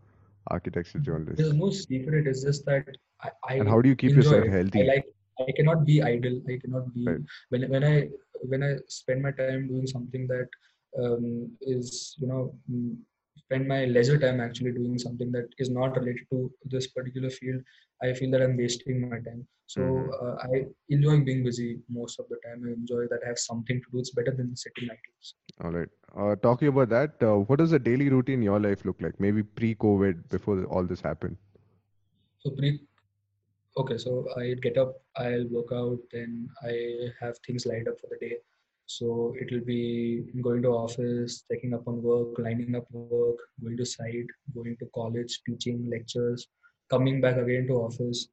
[0.51, 1.39] architectural journalist?
[1.39, 2.27] There's no secret.
[2.27, 2.87] It's just that
[3.21, 3.31] I.
[3.49, 4.51] I And how do you keep yourself it.
[4.51, 4.83] healthy?
[4.83, 5.05] I like.
[5.41, 6.41] I cannot be idle.
[6.49, 7.21] I cannot be Right.
[7.51, 8.09] when when I
[8.51, 10.49] when I spend my time doing something that
[11.01, 12.97] um, is you know mm,
[13.37, 17.63] spend my leisure time actually doing something that is not related to this particular field.
[18.03, 19.47] I feel that I'm wasting my time.
[19.67, 20.13] So Mhm.
[20.23, 22.65] uh, I enjoy being busy most of the time.
[22.67, 23.99] I enjoy that I have something to do.
[23.99, 25.65] It's better than sitting idle.
[25.65, 25.89] All right.
[26.17, 29.19] Uh, talking about that, uh, what does a daily routine in your life look like?
[29.21, 31.37] Maybe pre-COVID, before all this happened.
[32.41, 32.81] So pre
[33.77, 38.09] okay, so I get up, I'll work out, then I have things lined up for
[38.11, 38.37] the day.
[38.87, 43.87] So it'll be going to office, checking up on work, lining up work, going to
[43.87, 46.49] site, going to college, teaching lectures,
[46.91, 48.29] coming back again to office,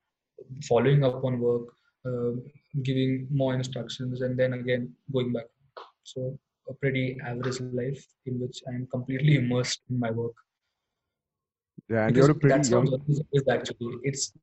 [0.67, 1.67] following up on work,
[2.05, 2.31] uh,
[2.83, 5.45] giving more instructions, and then again going back.
[6.03, 6.37] So
[6.69, 10.33] a pretty average life in which I'm completely immersed in my work
[11.89, 12.85] Yeah, and because you're a pretty that's how young.
[12.85, 14.33] journalism is actually it's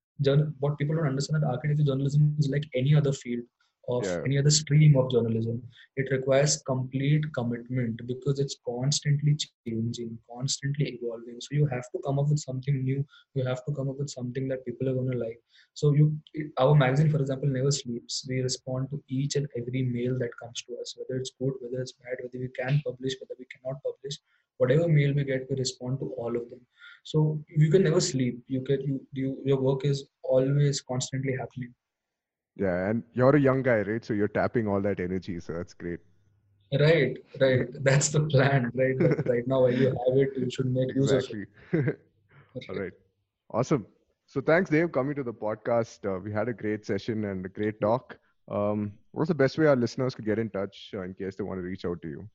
[0.61, 3.45] what people don't understand that architecture journalism is like any other field
[3.89, 4.23] of Yeah.
[4.27, 5.63] any other stream of journalism
[5.97, 9.35] it requires complete commitment because it's constantly
[9.67, 11.41] changing constantly evolving.
[11.41, 13.05] So you have to come up with something new.
[13.35, 15.41] You have to come up with something that people are going to like.
[15.75, 16.07] So you
[16.59, 18.27] our magazine for example never sleeps.
[18.29, 21.81] We respond to each and every mail that comes to us whether it's good whether
[21.83, 24.19] it's bad whether we can publish whether we cannot publish.
[24.59, 26.61] Whatever mail we get we respond to all of them.
[27.05, 28.43] So you can never sleep.
[28.49, 31.73] You get you, you your work is always constantly happening
[32.57, 34.05] Yeah, and you're a young guy, right?
[34.05, 35.41] So you're tapping all that energy.
[35.41, 36.01] So that's great.
[36.81, 38.97] right right that's the plan right
[39.31, 41.45] right now while you have it you should make use of Exactly.
[41.73, 41.99] it
[42.69, 42.93] all right.
[43.53, 43.87] Awesome.
[44.27, 46.05] So thanks, Dev, coming to the podcast.
[46.05, 48.19] Uh, we had a great session and a great talk.
[48.51, 51.45] Um, what's the best way our listeners could get in touch uh, in case they
[51.45, 52.29] want to reach out to you?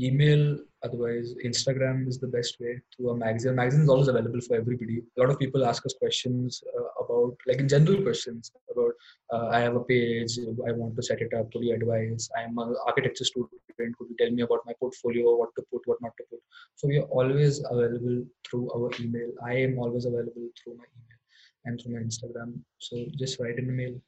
[0.00, 3.54] Email otherwise instagram is the best way through a magazine.
[3.54, 4.98] Magazine is always available for everybody.
[5.16, 8.92] A lot of people ask us questions uh, about like in general questions about
[9.32, 10.38] uh, i have a page
[10.68, 12.28] i want to set it up could you advise?
[12.38, 15.98] I'm an architecture student could you tell me about my portfolio what to put what
[16.00, 16.40] not to put?
[16.74, 19.30] So we are always available through our email.
[19.44, 21.18] I am always available through my email
[21.64, 22.58] and through my instagram.
[22.78, 24.00] So just write in the mail.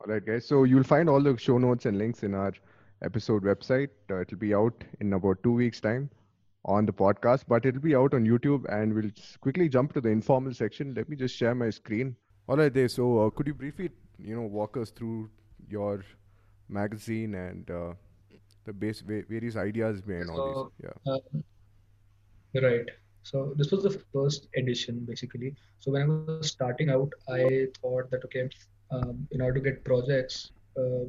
[0.00, 0.46] All right, guys.
[0.46, 2.52] So you'll find all the show notes and links in our
[3.02, 3.88] episode website.
[4.10, 6.10] Uh, it'll be out in about two weeks' time
[6.64, 8.64] on the podcast, but it'll be out on YouTube.
[8.68, 10.94] And we'll quickly jump to the informal section.
[10.94, 12.16] Let me just share my screen.
[12.48, 12.90] All right, Dev.
[12.90, 15.30] So uh, could you briefly, you know, walk us through
[15.68, 16.04] your
[16.68, 17.92] magazine and uh,
[18.64, 20.90] the base va- various ideas behind all So, these?
[21.06, 21.12] Yeah.
[21.12, 21.40] uh,
[22.62, 22.88] Right.
[23.22, 25.54] So this was the first edition, basically.
[25.80, 28.48] So when I was starting out, I thought that okay,
[28.90, 31.04] um, in order to get projects, uh,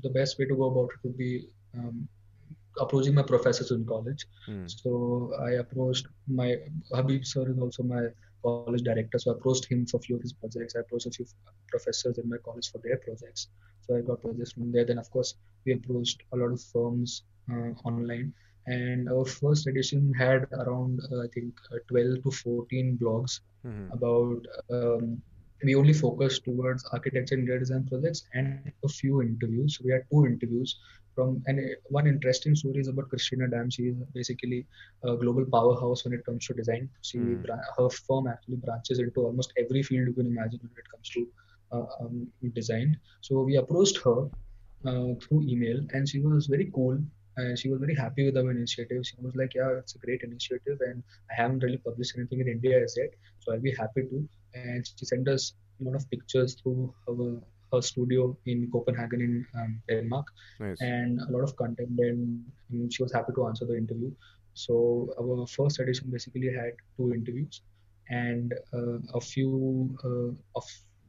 [0.00, 2.08] the best way to go about it would be um,
[2.80, 4.26] approaching my professors in college.
[4.46, 4.66] Hmm.
[4.66, 6.56] So I approached my
[6.92, 8.06] Habib sir is also my
[8.42, 9.00] college director.
[9.00, 10.62] So I approached him for a few of his projects.
[10.64, 11.14] I approached a few
[11.68, 13.48] professors in my college for their projects.
[13.82, 14.84] So I got projects from there.
[14.84, 15.34] Then of course
[15.64, 18.32] we approached a lot of firms uh, online
[18.66, 23.92] and our first edition had around uh, I think uh, 12 to 14 blogs Mhm.
[23.92, 25.20] about um,
[25.64, 29.78] we only focused towards architecture and design projects and a few interviews.
[29.84, 30.76] We had two interviews
[31.14, 33.70] from and one interesting story is about Christina Dam.
[33.70, 34.66] She is basically
[35.04, 36.88] a global powerhouse when it comes to design.
[37.02, 40.90] She bra- her firm actually branches into almost every field you can imagine when it
[40.90, 41.26] comes to
[41.72, 42.98] uh, um, design.
[43.20, 44.28] So we approached her
[44.86, 46.98] uh, through email, and she was very cool.
[47.36, 49.06] And she was very happy with our initiative.
[49.06, 52.48] She was like, "Yeah, it's a great initiative, and I haven't really published anything in
[52.48, 56.08] India as yet, so I'll be happy to." And she sent us a lot of
[56.10, 57.40] pictures through her
[57.72, 60.26] her studio in Copenhagen in um, Denmark,
[60.60, 60.80] Nice.
[60.82, 61.98] and a lot of content.
[61.98, 64.10] And, and she was happy to answer the interview.
[64.54, 67.62] So our first edition basically had two interviews
[68.10, 70.64] and uh, a few uh, of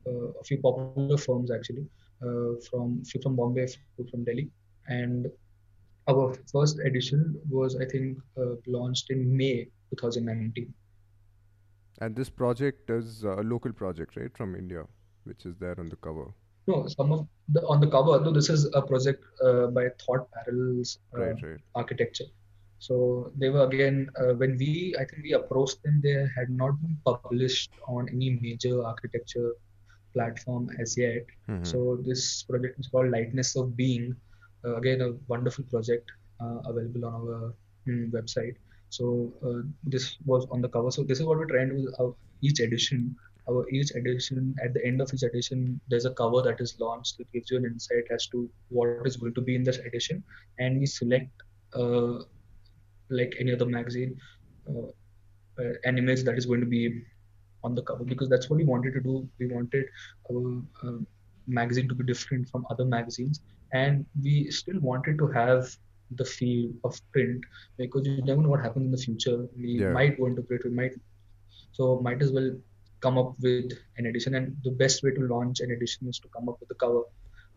[0.07, 1.85] uh, a few popular firms actually
[2.21, 4.49] uh, from few from Bombay, few from Delhi,
[4.87, 5.27] and
[6.07, 10.73] our first edition was I think uh, launched in May 2019.
[12.01, 14.83] And this project is a local project, right, from India,
[15.23, 16.25] which is there on the cover.
[16.67, 18.19] No, some of the on the cover.
[18.19, 21.59] No, this is a project uh, by Thought Parallels uh, Right, right.
[21.75, 22.25] Architecture.
[22.79, 26.01] So they were again uh, when we I think we approached them.
[26.03, 29.51] They had not been published on any major architecture
[30.13, 31.25] platform as yet.
[31.49, 31.65] Mhm.
[31.65, 34.15] So this project is called Lightness of Being.
[34.65, 36.09] Uh, again, a wonderful project
[36.41, 37.53] uh, available on our
[37.87, 38.55] mm, website.
[38.89, 40.91] So uh, this was on the cover.
[40.91, 43.15] So this is what we're trying to do each edition.
[43.49, 47.17] Our each edition, at the end of each edition, there's a cover that is launched
[47.17, 50.23] that gives you an insight as to what is going to be in this edition,
[50.59, 51.31] and we select
[51.75, 52.19] uh,
[53.09, 54.15] like any other magazine,
[54.69, 54.87] uh,
[55.61, 57.03] uh, an image that is going to be
[57.65, 59.27] on the cover because that's what we wanted to do.
[59.39, 59.85] We wanted
[60.31, 60.99] our
[61.47, 63.41] magazine to be different from other magazines,
[63.73, 65.75] and we still wanted to have
[66.15, 67.43] the feel of print
[67.77, 69.47] because you never know what happens in the future.
[69.57, 69.91] We Yeah.
[69.91, 70.93] might go into print, we might
[71.71, 72.49] so might as well
[73.01, 74.35] come up with an edition.
[74.35, 77.03] And the best way to launch an edition is to come up with the cover.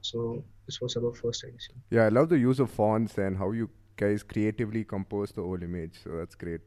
[0.01, 1.75] So this was our first edition.
[1.91, 5.63] Yeah, I love the use of fonts and how you guys creatively compose the whole
[5.63, 6.01] image.
[6.03, 6.61] So that's great.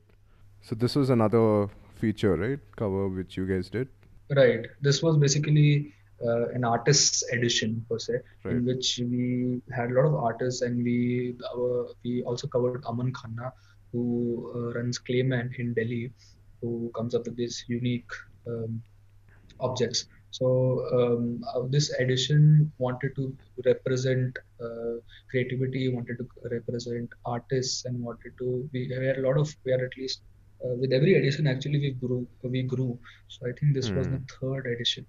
[0.62, 2.60] So this was another feature, right?
[2.76, 3.88] Cover which you guys did.
[4.36, 4.68] Right.
[4.82, 5.94] This was basically
[6.26, 8.56] uh, an artist's edition per se, Right.
[8.56, 13.14] in which we had a lot of artists, and we our we also covered Aman
[13.14, 13.52] Khanna,
[13.92, 16.12] who uh, runs Claymen in Delhi,
[16.62, 18.12] who comes up with these unique
[18.48, 18.82] um,
[19.60, 20.06] objects.
[20.32, 20.48] So
[20.94, 24.96] um, uh, this edition wanted to represent uh,
[25.32, 28.70] creativity, wanted to represent artists, and wanted to.
[28.74, 29.56] We, we had a lot of.
[29.66, 30.22] We had at least
[30.64, 32.28] uh, with every edition actually we grew.
[32.44, 33.00] We grew.
[33.28, 35.06] So I think this was the third edition.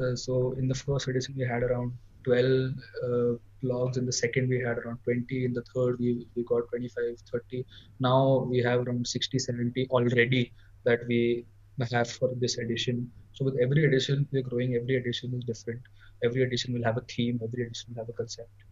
[0.00, 1.92] Uh, so in the first edition we had around
[2.24, 2.72] 12
[3.04, 3.32] uh,
[3.62, 3.96] blogs.
[3.96, 5.44] In the second we had around 20.
[5.44, 7.64] In the third we we got 25, 30.
[8.00, 10.52] Now we have around 60, 70 already
[10.84, 11.46] that we
[11.92, 13.10] have for this edition.
[13.32, 14.74] So with every edition, we're growing.
[14.74, 15.80] Every edition is different.
[16.24, 17.40] Every edition will have a theme.
[17.42, 18.65] Every edition will have a concept.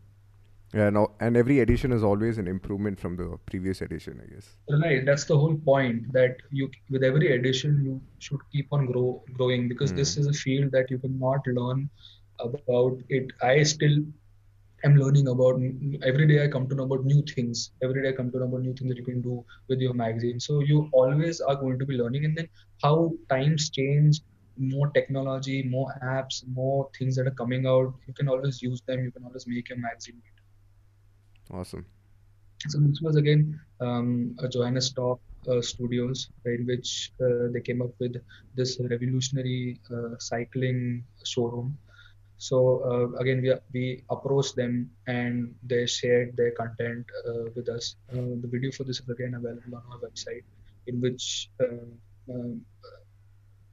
[0.73, 4.49] Yeah, and, and every edition is always an improvement from the previous edition, I guess.
[4.69, 5.07] Right.
[5.07, 6.13] That's the whole point.
[6.13, 10.23] That you, with every edition, you should keep on grow growing because this hmm.
[10.23, 11.89] is a field that you cannot learn
[12.41, 13.31] about it.
[13.41, 13.99] I still
[14.85, 15.61] am learning about
[16.03, 16.45] every day.
[16.45, 17.71] I come to know about new things.
[17.83, 19.95] Every day I come to know about new things that you can do with your
[19.95, 20.41] magazine.
[20.41, 22.25] So you always are going to be learning.
[22.25, 22.49] And then
[22.83, 24.21] how times change,
[24.59, 27.95] more technology, more apps, more things that are coming out.
[28.07, 29.05] You can always use them.
[29.05, 30.21] You can always make your magazine.
[31.51, 31.85] Awesome.
[32.69, 35.19] So this was again um, a Johannesburg
[35.49, 38.17] uh, Studios, in which uh, they came up with
[38.55, 41.77] this revolutionary uh, cycling showroom.
[42.39, 47.97] So uh, again, we we approached them and they shared their content uh, with us.
[48.13, 50.45] Uh, the video for this is again available on our website,
[50.87, 52.65] in which um,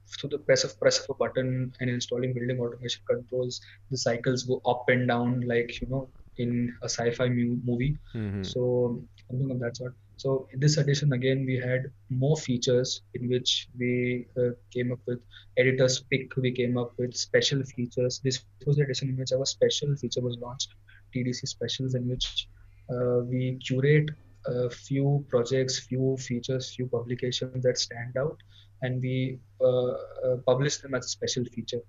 [0.06, 4.42] through the press of press of a button and installing building automation controls, the cycles
[4.42, 6.08] go up and down like you know
[6.38, 7.96] in a sci-fi mu- movie.
[8.14, 8.44] Mhm.
[8.44, 9.94] So something of that sort.
[10.16, 15.00] So in this edition again we had more features in which we uh, came up
[15.06, 15.20] with
[15.58, 16.36] editor's pick.
[16.36, 18.20] We came up with special features.
[18.22, 20.74] This was the edition in which our special feature was launched,
[21.14, 22.48] TDC specials, in which
[22.90, 24.10] uh, we curate
[24.46, 28.36] a few projects, few features, few publications that stand out,
[28.82, 29.92] and we uh,
[30.24, 31.80] uh, publish them as a special feature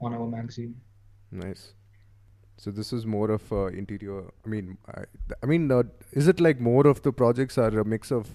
[0.00, 0.74] on our magazine.
[1.30, 1.74] Nice.
[2.58, 4.24] So this is more of uh, interior.
[4.44, 5.04] I mean, I,
[5.42, 8.28] I mean, uh, is it like more of the projects are a mix of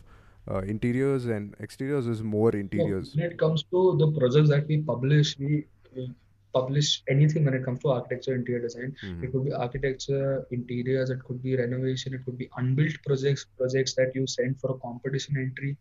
[0.50, 2.08] uh, interiors and exteriors?
[2.08, 3.16] Is more interiors?
[3.16, 5.66] when it comes to the projects that we publish, we,
[6.54, 8.96] publish anything when it comes to architecture, interior design.
[9.04, 9.24] Mhm.
[9.24, 11.10] It could be architecture, interiors.
[11.10, 12.14] It could be renovation.
[12.14, 15.78] It could be unbuilt projects, projects that you send for a competition entry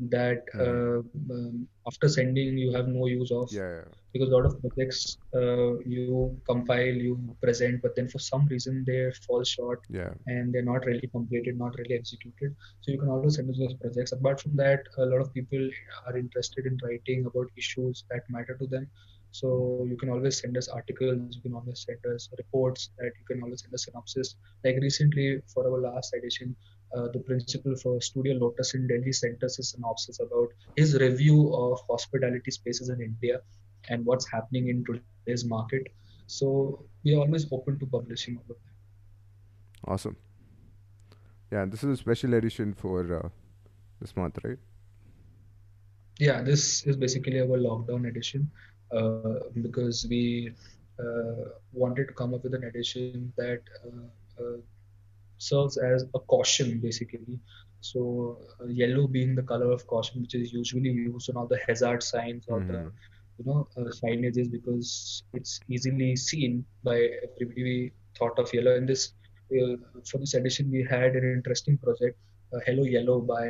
[0.00, 0.98] that uh,
[1.34, 3.84] um, after sending you have no use of Yeah, yeah.
[4.12, 8.84] because a lot of projects uh, you compile, you present, but then for some reason
[8.86, 10.10] they fall short yeah.
[10.26, 12.56] and they're not really completed, not really executed.
[12.80, 14.12] So you can always send us those projects.
[14.12, 15.70] Apart from that, a lot of people
[16.06, 18.88] are interested in writing about issues that matter to them.
[19.30, 23.24] So you can always send us articles, you can always send us reports, that you
[23.26, 24.36] can always send us synopsis.
[24.64, 26.54] Like recently, for our last edition,
[26.96, 31.54] uh, the principal for Studio Lotus in Delhi sent us a synopsis about his review
[31.54, 33.40] of hospitality spaces in India
[33.88, 35.88] and what's happening in today's market.
[36.26, 39.92] So we are always open to publishing all of that.
[39.92, 40.16] Awesome.
[41.52, 43.28] Yeah, this is a special edition for uh,
[44.00, 44.58] this month, right?
[46.18, 48.50] Yeah, this is basically our lockdown edition
[48.92, 50.52] uh, because we
[50.98, 54.56] uh, wanted to come up with an edition that uh, uh,
[55.38, 57.38] serves as a caution basically.
[57.80, 61.58] So, uh, yellow being the color of caution, which is usually used on all the
[61.66, 62.92] hazard signs or the Mhm.
[63.38, 67.62] you know uh, signages because it's easily seen by everybody.
[67.70, 69.12] We thought of yellow in this.
[69.54, 69.76] Uh,
[70.10, 72.16] for this edition, we had an interesting project,
[72.54, 73.44] uh, Hello Yellow by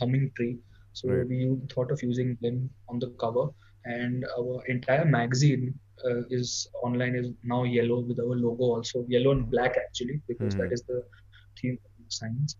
[0.00, 0.58] Humming Tree.
[0.92, 1.28] So Right.
[1.28, 1.38] we
[1.72, 3.46] thought of using them on the cover,
[3.84, 9.32] and our entire magazine uh, is online is now yellow with our logo also yellow
[9.32, 10.72] and black actually because that Mhm.
[10.72, 11.02] is the
[11.60, 12.56] theme of the science.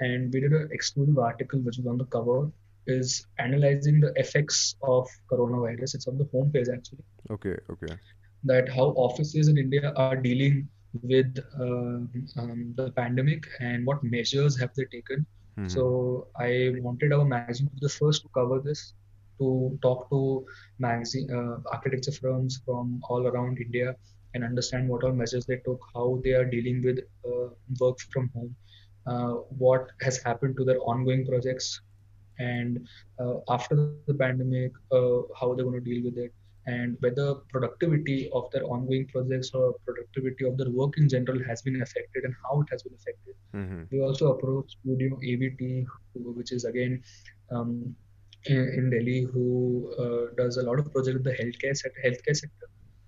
[0.00, 2.50] And we did an exclusive article which is on the cover
[2.86, 5.94] is analyzing the effects of coronavirus.
[5.94, 7.98] It's on the homepage actually Okay, okay.
[8.44, 10.68] that how offices in India are dealing
[11.02, 15.26] with um, um, the pandemic and what measures have they taken.
[15.56, 15.68] Mhm.
[15.68, 18.94] So I wanted our magazine to be the first to cover this,
[19.38, 20.44] to talk to
[20.78, 23.96] magazine uh, architecture firms from all around India
[24.34, 27.48] and understand what all measures they took, how they are dealing with uh,
[27.80, 28.54] work from home,
[29.06, 31.80] uh, what has happened to their ongoing projects,
[32.38, 32.86] and
[33.20, 36.32] uh, after the pandemic, uh, how they're going to deal with it,
[36.66, 41.62] and whether productivity of their ongoing projects or productivity of their work in general has
[41.62, 43.34] been affected and how it has been affected.
[43.54, 43.90] Mhm.
[43.92, 47.02] We also approached Studio AVT, which is again
[47.50, 47.94] um,
[48.46, 52.00] in, in Delhi, who uh, does a lot of projects with the healthcare sector.
[52.04, 52.66] Healthcare sector.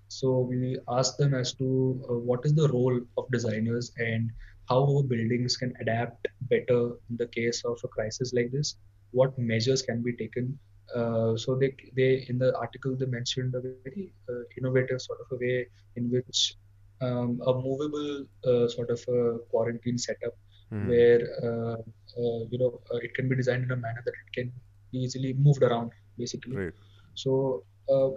[0.09, 4.31] So we asked them as to uh, what is the role of designers and
[4.69, 8.75] how our buildings can adapt better in the case of a crisis like this.
[9.11, 10.57] What measures can be taken?
[10.95, 15.13] Uh, so they they in the article they mentioned a very uh, innovative sort of
[15.17, 16.55] a way in which
[17.01, 20.35] um, a movable uh, sort of a quarantine setup
[20.71, 20.89] Mhm.
[20.89, 21.77] where uh,
[22.21, 24.51] uh, you know uh, it can be designed in a manner that it can
[24.91, 26.73] easily moved around basically Great.
[27.15, 28.09] so uh,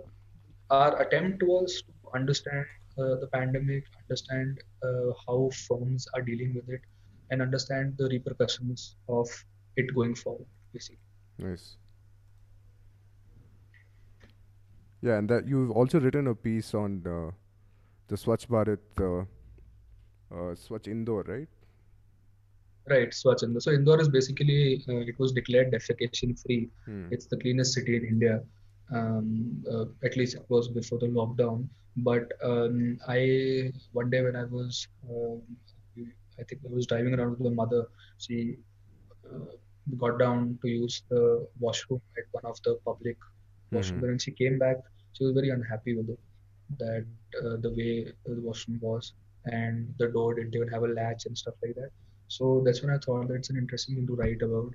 [0.70, 2.66] our attempt was to understand
[2.98, 6.80] uh, the pandemic understand uh, how firms are dealing with it
[7.30, 9.28] and understand the repercussions of
[9.76, 11.10] it going forward basically
[11.40, 11.76] Nice.
[15.00, 17.32] Yeah, and that you've also written a piece on the
[18.08, 19.20] the Swachh Bharat, uh,
[20.34, 21.48] uh, Swachh Indore, right?
[22.90, 23.60] Right Swachhanda.
[23.62, 27.06] so indore is basically uh, it was declared defecation free Hmm.
[27.10, 28.40] it's the cleanest city in India.
[28.92, 29.26] Um,
[29.72, 31.68] uh, at least it was before the lockdown.
[32.08, 35.42] But um, I one day when I was, um,
[36.40, 37.82] I think I was driving around with my mother.
[38.18, 38.56] She
[39.30, 39.52] uh,
[39.98, 43.16] got down to use the washroom at one of the public
[43.72, 44.10] washroom, Mhm.
[44.10, 44.78] and she came back.
[45.12, 46.20] She was very unhappy with it,
[46.78, 47.06] that
[47.44, 47.90] uh, the way
[48.26, 49.12] the washroom was,
[49.46, 51.90] and the door didn't even have a latch and stuff like that.
[52.30, 54.74] So that's when I thought that's an interesting thing to write about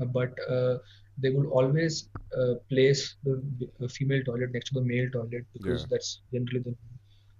[0.00, 0.76] uh, but uh,
[1.18, 5.88] they would always uh, place the female toilet next to the male toilet because Yeah.
[5.90, 6.74] that's generally the.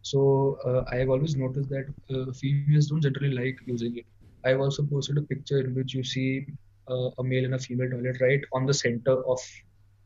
[0.03, 4.07] So uh, I have always noticed that uh, females don't generally like using it.
[4.45, 6.47] I've also posted a picture in which you see
[6.91, 9.41] uh, a male and a female toilet right on the center of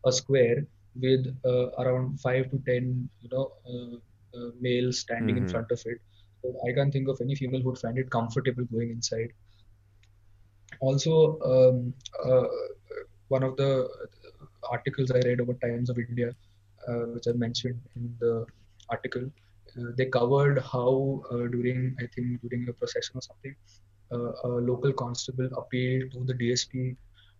[0.06, 0.66] a square
[1.00, 3.96] with uh, around five to ten, you know, uh,
[4.38, 5.46] uh, males standing in Mhm.
[5.46, 5.98] front of it.
[6.42, 9.30] So I can't think of any female who would find it comfortable going inside.
[10.80, 11.94] also um,
[12.24, 12.46] uh,
[13.28, 13.88] one of the
[14.70, 16.30] articles I read about Times of India,
[16.88, 18.46] uh, which I mentioned in the
[18.90, 19.24] article,
[19.78, 23.54] uh, they covered how uh, during I think during a procession or something,
[24.14, 26.96] a local constable appealed to the DSP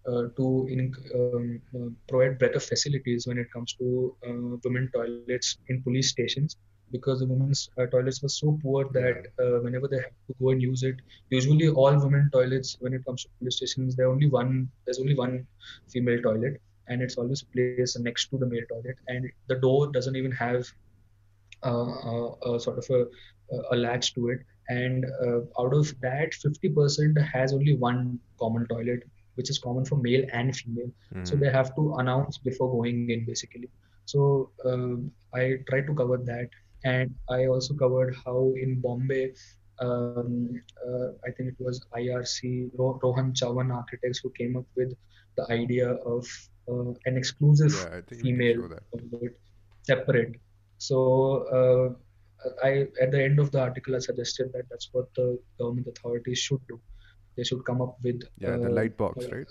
[0.06, 5.59] uh, to in, um, uh, provide better facilities when it comes to uh, women toilets
[5.68, 6.56] in police stations
[6.92, 10.51] because the women's uh, toilets were so poor that uh, whenever they have to go
[10.51, 10.96] and use it,
[11.30, 15.14] usually all women toilets when it comes to police stations, there only one there's only
[15.14, 15.46] one
[15.88, 20.16] female toilet and it's always placed next to the male toilet and the door doesn't
[20.16, 20.66] even have
[21.64, 23.06] uh, a sort of a,
[23.74, 25.05] a latch to it and
[25.59, 29.03] out of that 50% has only one common toilet
[29.35, 30.91] which is common for male and female.
[31.15, 31.27] Mm.
[31.27, 31.41] So hmm.
[31.41, 33.69] they have to announce before going in, basically.
[34.07, 34.97] So uh,
[35.36, 36.51] I tried to cover that,
[36.85, 39.32] and I also covered how in Bombay,
[39.81, 44.95] um, uh, I think it was IRC Rohan Chavan architects who came up with
[45.36, 46.27] the idea of
[46.69, 48.69] uh, an exclusive yeah, female
[49.82, 50.36] separate.
[50.78, 50.99] So
[51.59, 51.95] uh,
[52.62, 56.38] I at the end of the article I suggested that that's what the government authorities
[56.38, 56.80] should do.
[57.36, 59.46] They should come up with yeah the uh, light box right?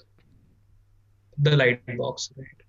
[1.38, 2.63] the light box right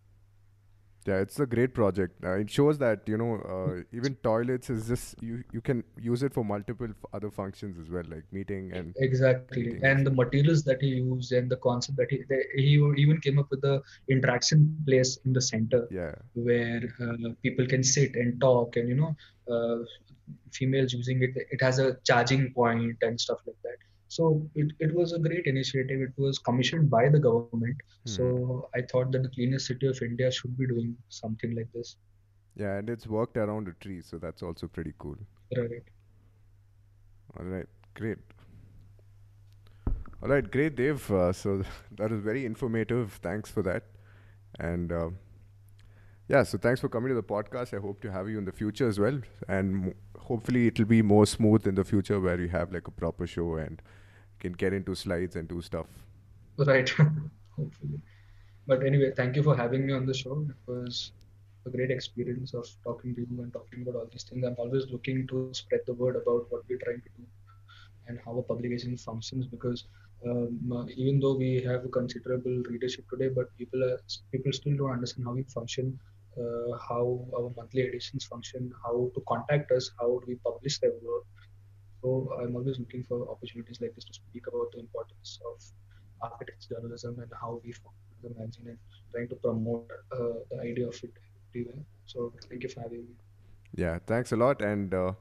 [1.06, 2.24] yeah it's a great project.
[2.24, 6.22] Uh, it shows that you know uh, even toilets is just you you can use
[6.22, 9.64] it for multiple f- other functions as well like meeting and exactly.
[9.64, 9.84] meeting.
[9.84, 13.38] and the materials that he used and the concept that he they, he even came
[13.38, 16.14] up with the interaction place in the center yeah.
[16.34, 19.14] where uh, people can sit and talk and you know
[19.52, 19.78] uh,
[20.52, 23.76] females using it it has a charging point and stuff like that
[24.14, 24.24] so
[24.54, 26.00] it, it was a great initiative.
[26.00, 27.76] It was commissioned by the government.
[28.06, 28.10] Hmm.
[28.16, 31.96] So I thought that the cleanest city of India should be doing something like this.
[32.56, 35.16] Yeah, and it's worked around a tree, so that's also pretty cool.
[35.56, 35.82] Right.
[37.36, 38.18] All right, great.
[40.22, 41.10] All right, great, Dev.
[41.10, 41.64] Uh, so
[41.96, 43.18] that was very informative.
[43.20, 43.82] Thanks for that.
[44.60, 45.10] And uh,
[46.28, 47.76] yeah, so thanks for coming to the podcast.
[47.76, 49.20] I hope to have you in the future as well.
[49.48, 53.26] And hopefully, it'll be more smooth in the future where you have like a proper
[53.26, 53.82] show and
[54.44, 55.86] can get into slides and do stuff.
[56.56, 56.90] Right.
[57.58, 58.00] hopefully.
[58.66, 60.34] But anyway, thank you for having me on the show.
[60.48, 61.12] It was
[61.66, 64.44] a great experience of talking to you and talking about all these things.
[64.44, 67.24] I'm always looking to spread the word about what we're trying to do
[68.06, 69.84] and how a publication functions because
[70.26, 73.98] um, even though we have considerable readership today, but people are,
[74.32, 75.98] people still don't understand how we function
[76.36, 80.92] uh, how our monthly editions function, how to contact us, how do we publish their
[81.02, 81.24] work.
[82.04, 85.56] So I'm always looking for opportunities like this to speak about the importance of
[86.20, 88.78] architects journalism and how we form the magazine and
[89.10, 91.12] trying to promote uh, the idea of it
[91.48, 91.82] everywhere.
[92.04, 93.14] So thank you for having me.
[93.74, 94.92] Yeah, thanks a lot and.
[94.92, 95.12] Uh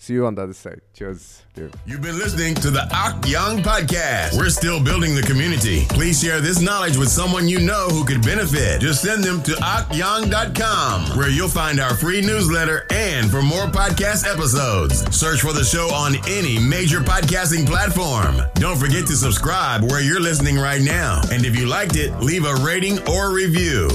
[0.00, 0.80] See you on the other side.
[0.94, 1.72] Cheers, Dev.
[1.84, 4.38] You've been listening to the ArchGyan Podcast.
[4.38, 5.86] We're still building the community.
[5.88, 8.80] Please share this knowledge with someone you know who could benefit.
[8.80, 14.24] Just send them to archgyan.com, where you'll find our free newsletter and for more podcast
[14.32, 15.04] episodes.
[15.14, 18.36] Search for the show on any major podcasting platform.
[18.54, 21.20] Don't forget to subscribe where you're listening right now.
[21.32, 23.88] And if you liked it, leave a rating or review.